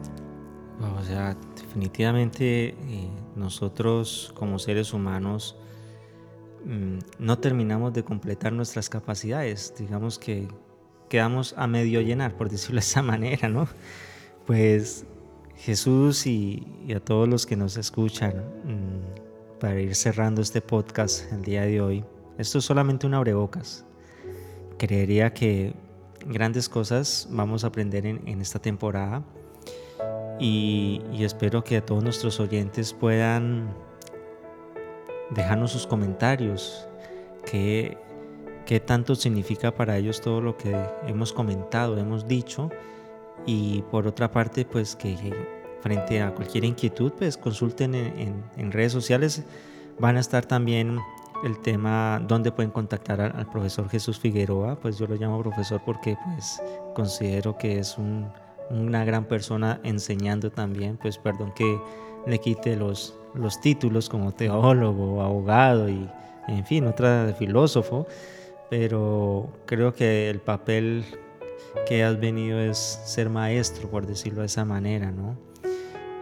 O 0.98 1.02
sea, 1.02 1.36
definitivamente 1.54 2.68
eh, 2.68 3.10
nosotros 3.36 4.32
como 4.34 4.58
seres 4.58 4.94
humanos 4.94 5.58
mm, 6.64 6.98
no 7.18 7.38
terminamos 7.38 7.92
de 7.92 8.02
completar 8.02 8.54
nuestras 8.54 8.88
capacidades. 8.88 9.74
Digamos 9.78 10.18
que 10.18 10.48
quedamos 11.10 11.54
a 11.58 11.66
medio 11.66 12.00
llenar, 12.00 12.34
por 12.38 12.48
decirlo 12.48 12.76
de 12.76 12.86
esa 12.86 13.02
manera, 13.02 13.50
¿no? 13.50 13.68
Pues 14.46 15.04
Jesús 15.60 16.26
y, 16.26 16.66
a 16.96 17.00
todos 17.00 17.28
los 17.28 17.44
que 17.44 17.54
nos 17.54 17.76
escuchan, 17.76 18.34
mm, 18.64 19.58
para 19.60 19.78
ir 19.78 19.94
cerrando 19.94 20.40
este 20.40 20.62
podcast 20.62 21.30
el 21.32 21.42
día 21.42 21.62
de 21.62 21.82
hoy, 21.82 22.04
esto 22.38 22.58
es 22.58 22.64
solamente 22.64 23.06
un 23.06 23.12
abrebocas. 23.12 23.84
Creería 24.78 25.34
que 25.34 25.74
grandes 26.26 26.66
cosas 26.66 27.28
vamos 27.30 27.64
a 27.64 27.66
aprender 27.66 28.06
en, 28.06 28.40
esta 28.40 28.58
temporada 28.58 29.22
y, 30.38 31.02
espero 31.18 31.62
que 31.62 31.76
a 31.76 31.84
todos 31.84 32.02
nuestros 32.02 32.40
oyentes 32.40 32.94
puedan 32.94 33.74
dejarnos 35.28 35.72
sus 35.72 35.86
comentarios, 35.86 36.88
qué, 37.44 37.98
qué 38.64 38.80
tanto 38.80 39.14
significa 39.14 39.74
para 39.74 39.98
ellos 39.98 40.22
todo 40.22 40.40
lo 40.40 40.56
que 40.56 40.74
hemos 41.06 41.34
comentado, 41.34 41.98
hemos 41.98 42.26
dicho. 42.26 42.70
Y 43.46 43.82
por 43.90 44.06
otra 44.06 44.30
parte, 44.30 44.64
pues 44.64 44.94
que 44.96 45.16
frente 45.80 46.20
a 46.20 46.34
cualquier 46.34 46.64
inquietud, 46.64 47.12
pues 47.12 47.36
consulten 47.36 47.94
en, 47.94 48.72
redes 48.72 48.92
sociales. 48.92 49.44
Van 49.98 50.16
a 50.16 50.20
estar 50.20 50.46
también 50.46 50.98
el 51.44 51.58
tema 51.60 52.22
donde 52.26 52.52
pueden 52.52 52.70
contactar 52.70 53.20
al, 53.20 53.46
profesor 53.50 53.88
Jesús 53.88 54.18
Figueroa, 54.18 54.76
pues 54.76 54.98
yo 54.98 55.06
lo 55.06 55.14
llamo 55.16 55.40
profesor 55.40 55.80
porque 55.84 56.16
pues 56.26 56.60
considero 56.94 57.56
que 57.56 57.78
es 57.78 57.96
una 57.98 59.04
gran 59.04 59.24
persona 59.24 59.80
enseñando 59.82 60.50
también, 60.50 60.98
pues 60.98 61.16
perdón 61.16 61.52
que 61.54 61.78
le 62.26 62.38
quite 62.38 62.76
los, 62.76 63.14
los 63.34 63.60
títulos 63.60 64.08
como 64.08 64.32
teólogo, 64.32 65.22
abogado 65.22 65.88
y 65.88 66.08
en 66.48 66.66
fin, 66.66 66.86
otra 66.86 67.24
de 67.26 67.34
filósofo, 67.34 68.06
pero 68.68 69.48
creo 69.66 69.94
que 69.94 70.28
el 70.28 70.40
papel 70.40 71.04
que 71.86 72.04
has 72.04 72.18
venido 72.18 72.58
es 72.60 73.00
ser 73.04 73.30
maestro, 73.30 73.90
por 73.90 74.06
decirlo 74.06 74.40
de 74.40 74.46
esa 74.46 74.64
manera, 74.64 75.10
¿no? 75.10 75.38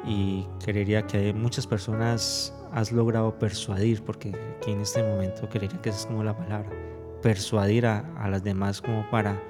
Y 0.07 0.46
creería 0.64 1.07
que 1.07 1.33
muchas 1.33 1.66
personas 1.66 2.55
has 2.72 2.92
logrado 2.92 3.38
persuadir, 3.38 4.03
porque 4.03 4.33
aquí 4.57 4.72
en 4.72 4.81
este 4.81 5.03
momento 5.03 5.48
creería 5.48 5.81
que 5.81 5.90
esa 5.90 6.01
es 6.01 6.07
como 6.07 6.22
la 6.24 6.37
palabra, 6.37 6.70
persuadir 7.22 7.87
a, 7.87 8.01
a 8.16 8.29
las 8.29 8.42
demás 8.42 8.81
como 8.81 9.09
para 9.11 9.40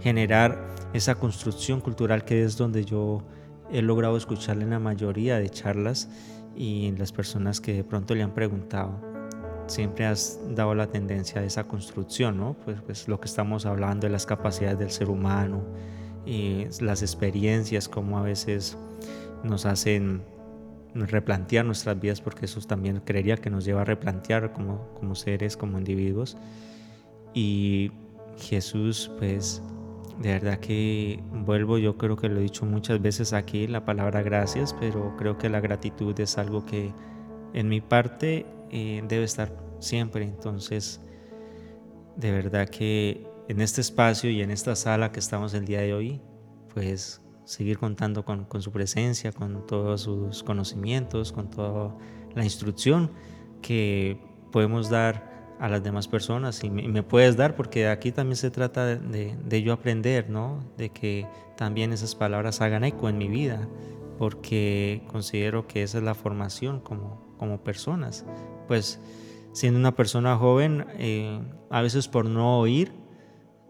generar 0.00 0.66
esa 0.92 1.14
construcción 1.14 1.80
cultural 1.80 2.24
que 2.24 2.42
es 2.42 2.56
donde 2.56 2.84
yo 2.84 3.22
he 3.70 3.82
logrado 3.82 4.16
escucharle 4.16 4.64
en 4.64 4.70
la 4.70 4.78
mayoría 4.78 5.38
de 5.38 5.48
charlas 5.48 6.08
y 6.56 6.86
en 6.86 6.98
las 6.98 7.12
personas 7.12 7.60
que 7.60 7.74
de 7.74 7.84
pronto 7.84 8.14
le 8.14 8.22
han 8.22 8.34
preguntado. 8.34 9.09
Siempre 9.70 10.04
has 10.06 10.40
dado 10.50 10.74
la 10.74 10.88
tendencia 10.88 11.40
a 11.40 11.44
esa 11.44 11.64
construcción, 11.64 12.36
¿no? 12.36 12.56
Pues, 12.64 12.80
pues 12.82 13.08
lo 13.08 13.20
que 13.20 13.26
estamos 13.26 13.66
hablando 13.66 14.06
de 14.06 14.12
las 14.12 14.26
capacidades 14.26 14.78
del 14.78 14.90
ser 14.90 15.08
humano, 15.08 15.62
y 16.26 16.66
las 16.80 17.02
experiencias, 17.02 17.88
como 17.88 18.18
a 18.18 18.22
veces 18.22 18.76
nos 19.42 19.66
hacen 19.66 20.22
replantear 20.94 21.64
nuestras 21.64 21.98
vidas, 21.98 22.20
porque 22.20 22.46
eso 22.46 22.60
también 22.60 23.00
creería 23.04 23.36
que 23.36 23.48
nos 23.50 23.64
lleva 23.64 23.82
a 23.82 23.84
replantear 23.84 24.52
como, 24.52 24.88
como 24.94 25.14
seres, 25.14 25.56
como 25.56 25.78
individuos. 25.78 26.36
Y 27.32 27.92
Jesús, 28.38 29.10
pues, 29.18 29.62
de 30.18 30.32
verdad 30.32 30.58
que 30.58 31.22
vuelvo, 31.32 31.78
yo 31.78 31.96
creo 31.96 32.16
que 32.16 32.28
lo 32.28 32.40
he 32.40 32.42
dicho 32.42 32.66
muchas 32.66 33.00
veces 33.00 33.32
aquí, 33.32 33.66
la 33.66 33.84
palabra 33.84 34.22
gracias, 34.22 34.74
pero 34.78 35.16
creo 35.16 35.38
que 35.38 35.48
la 35.48 35.60
gratitud 35.60 36.18
es 36.20 36.36
algo 36.38 36.66
que 36.66 36.92
en 37.54 37.68
mi 37.68 37.80
parte 37.80 38.46
eh, 38.70 39.02
debe 39.06 39.24
estar 39.24 39.56
siempre. 39.78 40.24
Entonces, 40.24 41.00
de 42.16 42.32
verdad 42.32 42.68
que 42.68 43.26
en 43.48 43.60
este 43.60 43.80
espacio 43.80 44.30
y 44.30 44.42
en 44.42 44.50
esta 44.50 44.76
sala 44.76 45.12
que 45.12 45.18
estamos 45.18 45.54
el 45.54 45.64
día 45.64 45.80
de 45.80 45.94
hoy, 45.94 46.20
pues 46.72 47.20
seguir 47.44 47.78
contando 47.78 48.24
con, 48.24 48.46
su 48.60 48.70
presencia, 48.70 49.32
con 49.32 49.66
todos 49.66 50.02
sus 50.02 50.44
conocimientos, 50.44 51.32
con 51.32 51.50
toda 51.50 51.96
la 52.34 52.44
instrucción 52.44 53.10
que 53.60 54.20
podemos 54.52 54.88
dar 54.88 55.56
a 55.58 55.68
las 55.68 55.82
demás 55.82 56.06
personas 56.08 56.62
y 56.64 56.70
me, 56.70 57.02
puedes 57.02 57.36
dar 57.36 57.56
porque 57.56 57.88
aquí 57.88 58.12
también 58.12 58.36
se 58.36 58.50
trata 58.50 58.86
de, 58.86 59.36
de, 59.36 59.62
yo 59.62 59.72
aprender, 59.72 60.30
¿no? 60.30 60.64
De 60.78 60.90
que 60.90 61.26
también 61.56 61.92
esas 61.92 62.14
palabras 62.14 62.60
hagan 62.60 62.84
eco 62.84 63.08
en 63.08 63.18
mi 63.18 63.28
vida 63.28 63.68
porque 64.16 65.02
considero 65.08 65.66
que 65.66 65.82
esa 65.82 65.98
es 65.98 66.04
la 66.04 66.14
formación 66.14 66.80
como, 66.80 67.29
como 67.40 67.58
personas. 67.64 68.26
Pues 68.68 69.00
siendo 69.52 69.80
una 69.80 69.96
persona 69.96 70.36
joven, 70.36 70.84
eh, 70.98 71.40
a 71.70 71.80
veces 71.80 72.06
por 72.06 72.26
no 72.26 72.60
oír 72.60 72.92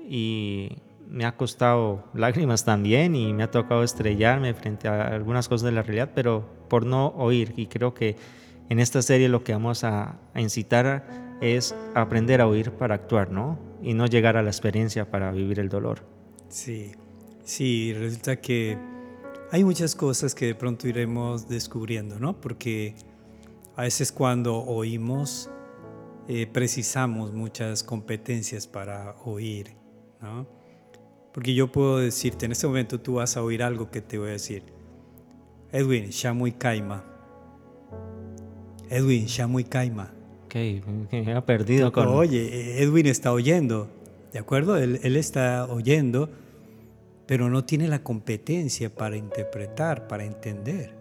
y 0.00 0.76
me 1.08 1.24
ha 1.24 1.36
costado 1.36 2.04
lágrimas 2.14 2.64
también 2.64 3.14
y 3.14 3.32
me 3.32 3.44
ha 3.44 3.50
tocado 3.50 3.84
estrellarme 3.84 4.52
frente 4.52 4.88
a 4.88 5.06
algunas 5.06 5.48
cosas 5.48 5.66
de 5.66 5.72
la 5.72 5.82
realidad, 5.82 6.10
pero 6.14 6.44
por 6.68 6.84
no 6.84 7.14
oír. 7.16 7.54
Y 7.56 7.66
creo 7.66 7.94
que 7.94 8.16
en 8.68 8.80
esta 8.80 9.02
serie 9.02 9.28
lo 9.28 9.44
que 9.44 9.52
vamos 9.52 9.84
a, 9.84 10.18
incitar 10.34 11.38
es 11.40 11.74
aprender 11.94 12.40
a 12.40 12.48
oír 12.48 12.72
para 12.72 12.96
actuar, 12.96 13.30
¿no? 13.30 13.58
Y 13.82 13.94
no 13.94 14.06
llegar 14.06 14.36
a 14.36 14.42
la 14.42 14.50
experiencia 14.50 15.10
para 15.10 15.30
vivir 15.30 15.60
el 15.60 15.68
dolor. 15.68 16.04
Sí, 16.48 16.92
sí, 17.44 17.94
resulta 17.94 18.36
que 18.40 18.76
hay 19.52 19.64
muchas 19.64 19.94
cosas 19.94 20.34
que 20.34 20.46
de 20.46 20.54
pronto 20.54 20.86
iremos 20.86 21.48
descubriendo, 21.48 22.18
¿no? 22.18 22.40
Porque 22.40 22.94
a 23.80 23.84
veces 23.84 24.12
cuando 24.12 24.58
oímos, 24.58 25.48
eh, 26.28 26.46
precisamos 26.46 27.32
muchas 27.32 27.82
competencias 27.82 28.66
para 28.66 29.16
oír, 29.24 29.74
¿no? 30.20 30.46
Porque 31.32 31.54
yo 31.54 31.72
puedo 31.72 31.96
decirte, 31.96 32.44
en 32.44 32.52
este 32.52 32.66
momento 32.66 33.00
tú 33.00 33.14
vas 33.14 33.38
a 33.38 33.42
oír 33.42 33.62
algo 33.62 33.90
que 33.90 34.02
te 34.02 34.18
voy 34.18 34.28
a 34.28 34.32
decir. 34.32 34.64
Edwin, 35.72 36.10
Shamu 36.10 36.52
Kaima. 36.58 37.02
Edwin, 38.90 39.24
Shamu 39.24 39.64
Kaima. 39.66 40.12
Ok, 40.44 40.54
me 41.12 41.32
ha 41.32 41.46
perdido 41.46 41.90
con... 41.90 42.08
Oye, 42.08 42.82
Edwin 42.82 43.06
está 43.06 43.32
oyendo, 43.32 43.88
¿de 44.30 44.40
acuerdo? 44.40 44.76
Él, 44.76 45.16
está 45.16 45.64
oyendo, 45.64 46.28
pero 47.24 47.48
no 47.48 47.64
tiene 47.64 47.88
la 47.88 48.02
competencia 48.02 48.94
para 48.94 49.16
interpretar, 49.16 50.06
para 50.06 50.26
entender. 50.26 50.99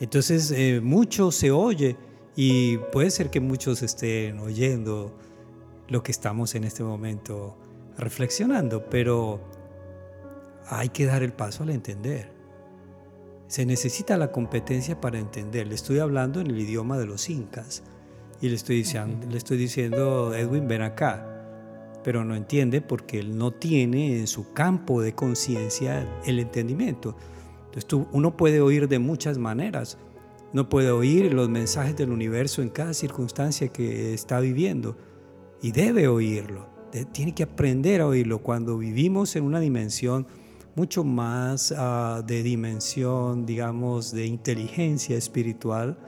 Entonces, 0.00 0.50
eh, 0.50 0.80
mucho 0.82 1.30
se 1.30 1.50
oye 1.50 1.96
y 2.34 2.78
puede 2.90 3.10
ser 3.10 3.30
que 3.30 3.40
muchos 3.40 3.82
estén 3.82 4.38
oyendo 4.38 5.14
lo 5.88 6.02
que 6.02 6.10
estamos 6.10 6.54
en 6.54 6.64
este 6.64 6.82
momento 6.82 7.56
reflexionando, 7.98 8.88
pero 8.88 9.40
hay 10.68 10.88
que 10.88 11.04
dar 11.04 11.22
el 11.22 11.32
paso 11.32 11.64
al 11.64 11.70
entender. 11.70 12.32
Se 13.46 13.66
necesita 13.66 14.16
la 14.16 14.30
competencia 14.30 15.00
para 15.00 15.18
entender. 15.18 15.66
Le 15.66 15.74
estoy 15.74 15.98
hablando 15.98 16.40
en 16.40 16.46
el 16.46 16.58
idioma 16.58 16.96
de 16.96 17.06
los 17.06 17.28
incas 17.28 17.82
y 18.40 18.48
le 18.48 18.54
estoy 18.54 18.76
diciendo, 18.76 19.26
le 19.28 19.36
estoy 19.36 19.58
diciendo 19.58 20.34
Edwin, 20.34 20.66
ven 20.66 20.82
acá, 20.82 21.26
pero 22.04 22.24
no 22.24 22.36
entiende 22.36 22.80
porque 22.80 23.18
él 23.18 23.36
no 23.36 23.50
tiene 23.50 24.18
en 24.18 24.26
su 24.28 24.52
campo 24.52 25.02
de 25.02 25.14
conciencia 25.14 26.06
el 26.24 26.38
entendimiento. 26.38 27.16
Entonces 27.72 28.08
uno 28.12 28.36
puede 28.36 28.60
oír 28.60 28.88
de 28.88 28.98
muchas 28.98 29.38
maneras. 29.38 29.98
No 30.52 30.68
puede 30.68 30.90
oír 30.90 31.32
los 31.32 31.48
mensajes 31.48 31.96
del 31.96 32.10
universo 32.10 32.62
en 32.62 32.70
cada 32.70 32.92
circunstancia 32.92 33.68
que 33.68 34.12
está 34.14 34.40
viviendo 34.40 34.96
y 35.62 35.72
debe 35.72 36.08
oírlo 36.08 36.70
tiene 37.12 37.34
que 37.34 37.44
aprender 37.44 38.00
a 38.00 38.06
oírlo 38.06 38.40
cuando 38.40 38.78
vivimos 38.78 39.36
en 39.36 39.44
una 39.44 39.60
dimensión 39.60 40.26
mucho 40.74 41.04
más 41.04 41.74
ah, 41.76 42.22
de 42.26 42.42
dimensión, 42.42 43.44
digamos, 43.44 44.12
de 44.12 44.26
inteligencia 44.26 45.16
espiritual, 45.16 45.98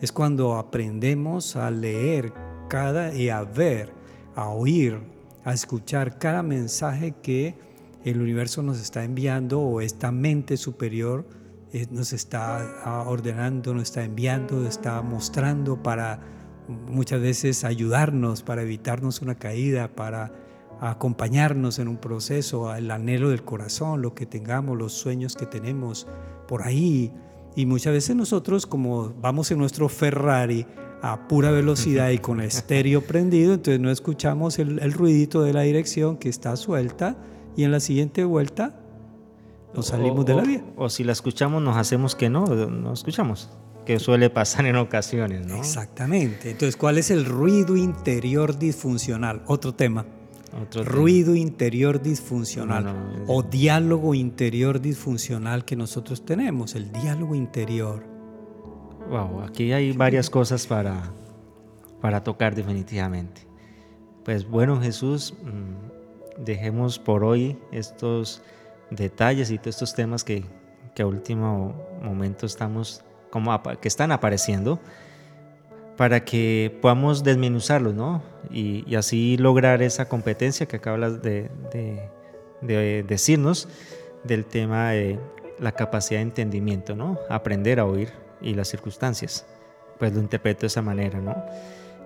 es 0.00 0.12
cuando 0.12 0.56
aprendemos 0.56 1.56
a 1.56 1.70
leer 1.70 2.32
cada 2.68 3.14
y 3.14 3.28
a 3.28 3.42
ver, 3.42 3.92
a 4.34 4.48
oír, 4.48 4.98
a 5.44 5.52
escuchar 5.52 6.18
cada 6.18 6.42
mensaje 6.42 7.14
que 7.22 7.54
el 8.04 8.20
universo 8.20 8.62
nos 8.62 8.80
está 8.80 9.04
enviando 9.04 9.60
o 9.60 9.80
esta 9.80 10.10
mente 10.12 10.56
superior 10.56 11.26
eh, 11.72 11.86
nos 11.90 12.12
está 12.12 12.82
ah, 12.84 13.04
ordenando, 13.06 13.74
nos 13.74 13.84
está 13.84 14.04
enviando, 14.04 14.56
nos 14.56 14.68
está 14.68 15.00
mostrando 15.02 15.82
para 15.82 16.20
muchas 16.68 17.20
veces 17.20 17.64
ayudarnos 17.64 18.42
para 18.42 18.62
evitarnos 18.62 19.22
una 19.22 19.34
caída, 19.34 19.88
para 19.88 20.32
acompañarnos 20.80 21.78
en 21.78 21.88
un 21.88 21.98
proceso, 21.98 22.74
el 22.74 22.90
anhelo 22.90 23.30
del 23.30 23.44
corazón, 23.44 24.00
lo 24.00 24.14
que 24.14 24.26
tengamos, 24.26 24.78
los 24.78 24.92
sueños 24.92 25.36
que 25.36 25.46
tenemos 25.46 26.06
por 26.48 26.62
ahí. 26.62 27.12
Y 27.54 27.66
muchas 27.66 27.92
veces 27.92 28.16
nosotros 28.16 28.66
como 28.66 29.12
vamos 29.20 29.50
en 29.50 29.58
nuestro 29.58 29.88
Ferrari 29.88 30.66
a 31.02 31.28
pura 31.28 31.50
velocidad 31.50 32.10
y 32.10 32.18
con 32.18 32.40
estéreo 32.40 33.02
prendido, 33.02 33.54
entonces 33.54 33.80
no 33.80 33.90
escuchamos 33.90 34.58
el, 34.58 34.92
ruidito 34.92 35.42
de 35.42 35.52
la 35.52 35.62
dirección 35.62 36.16
que 36.16 36.28
está 36.28 36.56
suelta 36.56 37.16
y 37.60 37.64
en 37.64 37.72
la 37.72 37.80
siguiente 37.80 38.24
vuelta 38.24 38.74
nos 39.74 39.88
salimos 39.88 40.24
de 40.24 40.34
la 40.34 40.42
vía. 40.42 40.64
O, 40.76 40.88
si 40.88 41.04
la 41.04 41.12
escuchamos 41.12 41.62
nos 41.62 41.76
hacemos 41.76 42.16
que 42.16 42.30
no, 42.30 42.46
no 42.46 42.94
escuchamos 42.94 43.50
que 43.84 43.98
suele 43.98 44.30
pasar 44.30 44.64
en 44.64 44.76
ocasiones, 44.76 45.46
¿no? 45.46 45.56
Exactamente. 45.56 46.52
Entonces, 46.52 46.76
¿cuál 46.76 46.96
es 46.96 47.10
el 47.10 47.26
ruido 47.26 47.76
interior 47.76 48.58
disfuncional? 48.58 49.42
Otro 49.46 49.74
tema. 49.74 50.06
Otro 50.62 50.84
ruido 50.84 51.34
interior 51.34 52.00
disfuncional 52.00 53.24
o 53.26 53.42
diálogo 53.42 54.14
interior 54.14 54.80
disfuncional 54.80 55.64
que 55.66 55.76
nosotros 55.76 56.24
tenemos, 56.24 56.74
el 56.74 56.90
diálogo 56.92 57.34
interior. 57.34 58.02
Wow, 59.10 59.42
aquí 59.42 59.72
hay 59.72 59.92
varias 59.92 60.30
cosas 60.30 60.66
para, 60.66 61.12
para 62.00 62.24
tocar 62.24 62.54
definitivamente. 62.54 63.46
Pues 64.24 64.48
bueno, 64.48 64.80
Jesús, 64.80 65.34
mm, 65.42 65.89
dejemos 66.44 66.98
por 66.98 67.24
hoy 67.24 67.58
estos 67.72 68.42
detalles 68.90 69.50
y 69.50 69.58
todos 69.58 69.76
estos 69.76 69.94
temas 69.94 70.24
que, 70.24 70.44
que 70.94 71.02
a 71.02 71.06
último 71.06 71.74
momento 72.02 72.46
estamos 72.46 73.02
como 73.30 73.60
que 73.80 73.88
están 73.88 74.12
apareciendo. 74.12 74.80
para 75.96 76.24
que 76.24 76.78
podamos 76.80 77.22
desmenuzarlos, 77.24 77.92
¿no? 77.92 78.22
Y, 78.50 78.94
así 78.94 79.36
lograr 79.36 79.82
esa 79.82 80.08
competencia 80.08 80.64
que 80.64 80.76
acabas 80.76 81.20
de, 81.20 81.50
de, 82.62 83.04
decirnos 83.06 83.68
del 84.24 84.46
tema 84.46 84.92
de 84.92 85.18
la 85.58 85.72
capacidad 85.72 86.20
de 86.20 86.22
entendimiento, 86.22 86.96
¿no? 86.96 87.18
Aprender 87.28 87.80
a 87.80 87.84
oír 87.84 88.08
y 88.40 88.54
las 88.54 88.68
circunstancias. 88.68 89.44
Pues 89.98 90.14
lo 90.14 90.20
interpreto 90.20 90.62
de 90.62 90.68
esa 90.68 90.80
manera, 90.80 91.20
¿no? 91.20 91.36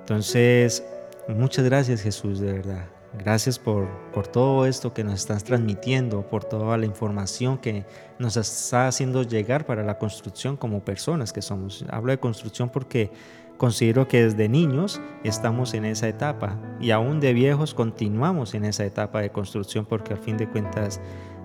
Entonces, 0.01 0.83
muchas 1.29 1.65
gracias 1.65 2.03
Jesús, 2.03 2.41
de 2.41 2.53
verdad. 2.53 2.87
Gracias 3.19 3.59
por, 3.59 3.89
por, 4.13 4.27
todo 4.27 4.67
esto 4.67 4.93
que 4.93 5.05
nos 5.05 5.15
estás 5.15 5.45
transmitiendo, 5.45 6.29
por 6.29 6.45
toda 6.45 6.77
la 6.77 6.85
información 6.85 7.59
que 7.59 7.87
nos 8.19 8.37
está 8.37 8.89
haciendo 8.89 9.23
llegar 9.23 9.67
para 9.67 9.85
la 9.85 9.99
construcción 9.99 10.57
como 10.57 10.85
personas 10.85 11.33
que 11.33 11.41
somos. 11.41 11.85
Hablo 11.91 12.11
de 12.11 12.19
construcción 12.19 12.71
porque 12.71 13.13
considero 13.57 14.09
que 14.09 14.25
desde 14.25 14.49
niños 14.49 15.01
estamos 15.23 15.75
en 15.75 15.85
esa 15.85 16.09
etapa 16.09 16.59
y 16.81 16.91
aún 16.91 17.21
de 17.21 17.33
viejos 17.33 17.73
continuamos 17.73 18.55
en 18.55 18.65
esa 18.65 18.85
etapa 18.85 19.21
de 19.21 19.31
construcción 19.31 19.87
porque 19.87 20.13
al 20.13 20.19
fin 20.19 20.37
de 20.37 20.49
cuentas 20.49 21.01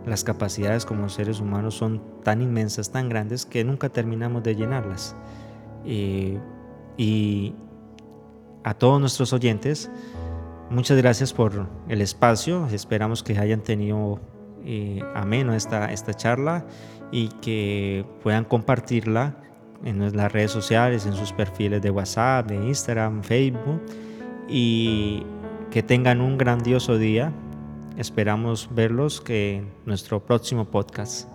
las 0.05 0.23
capacidades 0.23 0.85
como 0.85 1.07
seres 1.09 1.39
humanos 1.39 1.75
son 1.75 2.01
tan 2.23 2.41
inmensas, 2.41 2.91
tan 2.91 3.09
grandes 3.09 3.45
que 3.45 3.63
nunca 3.63 3.89
terminamos 3.89 4.43
de 4.43 4.55
llenarlas. 4.55 5.15
Eh, 5.85 6.39
y 6.97 7.53
a 8.63 8.73
todos 8.73 8.99
nuestros 8.99 9.31
oyentes, 9.33 9.89
Muchas 10.69 10.97
gracias 10.97 11.33
por 11.33 11.67
el 11.87 12.01
espacio. 12.01 12.67
Esperamos 12.71 13.23
que 13.23 13.37
hayan 13.37 13.61
tenido 13.61 14.19
eh, 14.63 15.01
ameno 15.15 15.55
esta, 15.55 15.91
esta 15.91 16.13
charla 16.13 16.65
y 17.11 17.29
que 17.41 18.05
puedan 18.21 18.45
compartirla 18.45 19.35
en 19.83 20.15
las 20.15 20.31
redes 20.31 20.51
sociales, 20.51 21.07
en 21.07 21.13
sus 21.13 21.31
perfiles 21.31 21.81
de 21.81 21.89
WhatsApp, 21.89 22.47
de 22.47 22.55
Instagram, 22.55 23.23
Facebook 23.23 23.81
y 24.47 25.23
que 25.71 25.81
tengan 25.81 26.21
un 26.21 26.37
grandioso 26.37 26.99
día. 26.99 27.33
Esperamos 27.97 28.69
verlos 28.71 29.21
que 29.21 29.57
en 29.57 29.71
nuestro 29.85 30.23
próximo 30.23 30.65
podcast. 30.65 31.27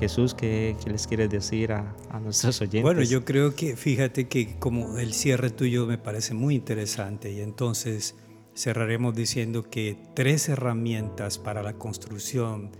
Jesús, 0.00 0.34
¿qué, 0.34 0.74
les 0.86 1.06
quieres 1.06 1.30
decir 1.30 1.70
a, 1.72 1.94
a, 2.10 2.18
nuestros 2.18 2.60
oyentes? 2.60 2.82
Bueno, 2.82 3.02
yo 3.02 3.24
creo 3.24 3.54
que 3.54 3.76
fíjate 3.76 4.26
que 4.26 4.58
como 4.58 4.98
el 4.98 5.12
cierre 5.12 5.50
tuyo 5.50 5.86
me 5.86 5.98
parece 5.98 6.34
muy 6.34 6.56
interesante 6.56 7.30
y 7.30 7.40
entonces 7.40 8.16
cerraremos 8.54 9.14
diciendo 9.14 9.68
que 9.68 9.98
tres 10.14 10.48
herramientas 10.48 11.38
para 11.38 11.62
la 11.62 11.74
construcción 11.74 12.70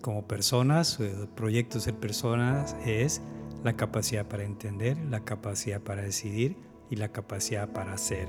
como 0.00 0.26
personas, 0.26 0.98
proyectos 1.36 1.84
de 1.84 1.92
personas, 1.92 2.76
es 2.84 3.22
la 3.62 3.76
capacidad 3.76 4.26
para 4.26 4.44
entender, 4.44 4.96
la 5.10 5.24
capacidad 5.24 5.80
para 5.80 6.02
decidir 6.02 6.56
y 6.90 6.96
la 6.96 7.12
capacidad 7.12 7.72
para 7.72 7.92
hacer. 7.92 8.28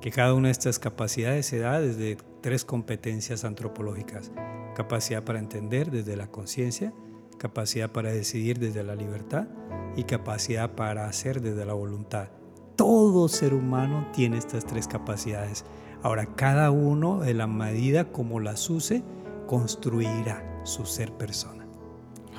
Que 0.00 0.10
cada 0.10 0.34
una 0.34 0.48
de 0.48 0.52
estas 0.52 0.78
capacidades 0.78 1.46
se 1.46 1.58
da 1.58 1.80
desde 1.80 2.18
tres 2.42 2.66
competencias 2.66 3.44
antropológicas. 3.44 4.30
Capacidad 4.76 5.24
para 5.24 5.38
entender 5.38 5.90
desde 5.90 6.16
la 6.16 6.26
conciencia, 6.26 6.92
capacidad 7.38 7.90
para 7.90 8.12
decidir 8.12 8.58
desde 8.58 8.82
la 8.82 8.94
libertad 8.94 9.48
y 9.96 10.04
capacidad 10.04 10.74
para 10.74 11.06
hacer 11.06 11.40
desde 11.40 11.64
la 11.64 11.72
voluntad 11.72 12.28
todo 12.76 13.28
ser 13.28 13.54
humano 13.54 14.06
tiene 14.12 14.38
estas 14.38 14.64
tres 14.66 14.88
capacidades. 14.88 15.64
Ahora, 16.02 16.26
cada 16.26 16.70
uno, 16.70 17.20
de 17.20 17.34
la 17.34 17.46
medida 17.46 18.12
como 18.12 18.40
las 18.40 18.68
use, 18.68 19.02
construirá 19.46 20.60
su 20.64 20.84
ser 20.84 21.12
persona. 21.12 21.66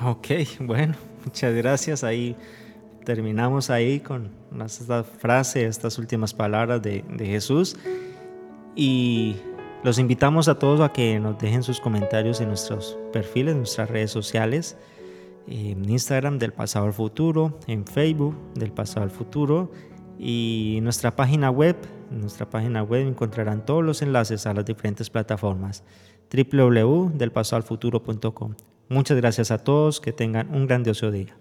Ok, 0.04 0.28
bueno, 0.60 0.94
muchas 1.24 1.54
gracias. 1.54 2.04
Ahí 2.04 2.36
terminamos 3.04 3.70
ahí 3.70 4.00
con 4.00 4.30
esta 4.64 5.04
frase, 5.04 5.66
estas 5.66 5.98
últimas 5.98 6.34
palabras 6.34 6.82
de, 6.82 7.04
de 7.08 7.26
Jesús. 7.26 7.76
Y 8.74 9.36
los 9.82 9.98
invitamos 9.98 10.48
a 10.48 10.58
todos 10.58 10.80
a 10.80 10.92
que 10.92 11.18
nos 11.18 11.38
dejen 11.38 11.62
sus 11.62 11.80
comentarios 11.80 12.40
en 12.40 12.48
nuestros 12.48 12.98
perfiles, 13.12 13.52
en 13.52 13.58
nuestras 13.58 13.88
redes 13.88 14.10
sociales, 14.10 14.76
en 15.46 15.88
Instagram 15.88 16.38
del 16.38 16.52
pasado 16.52 16.86
al 16.86 16.92
futuro, 16.92 17.58
en 17.66 17.86
Facebook 17.86 18.36
del 18.54 18.72
pasado 18.72 19.04
al 19.04 19.10
futuro 19.10 19.70
y 20.18 20.80
nuestra 20.82 21.16
página 21.16 21.50
web, 21.50 21.76
en 22.10 22.20
nuestra 22.20 22.48
página 22.48 22.82
web 22.82 23.06
encontrarán 23.06 23.64
todos 23.64 23.84
los 23.84 24.02
enlaces 24.02 24.46
a 24.46 24.54
las 24.54 24.64
diferentes 24.64 25.10
plataformas 25.10 25.84
www.delpasoalfuturo.com. 26.30 28.54
Muchas 28.88 29.16
gracias 29.16 29.50
a 29.50 29.58
todos, 29.58 30.00
que 30.00 30.12
tengan 30.12 30.54
un 30.54 30.66
grandioso 30.66 31.10
día. 31.10 31.36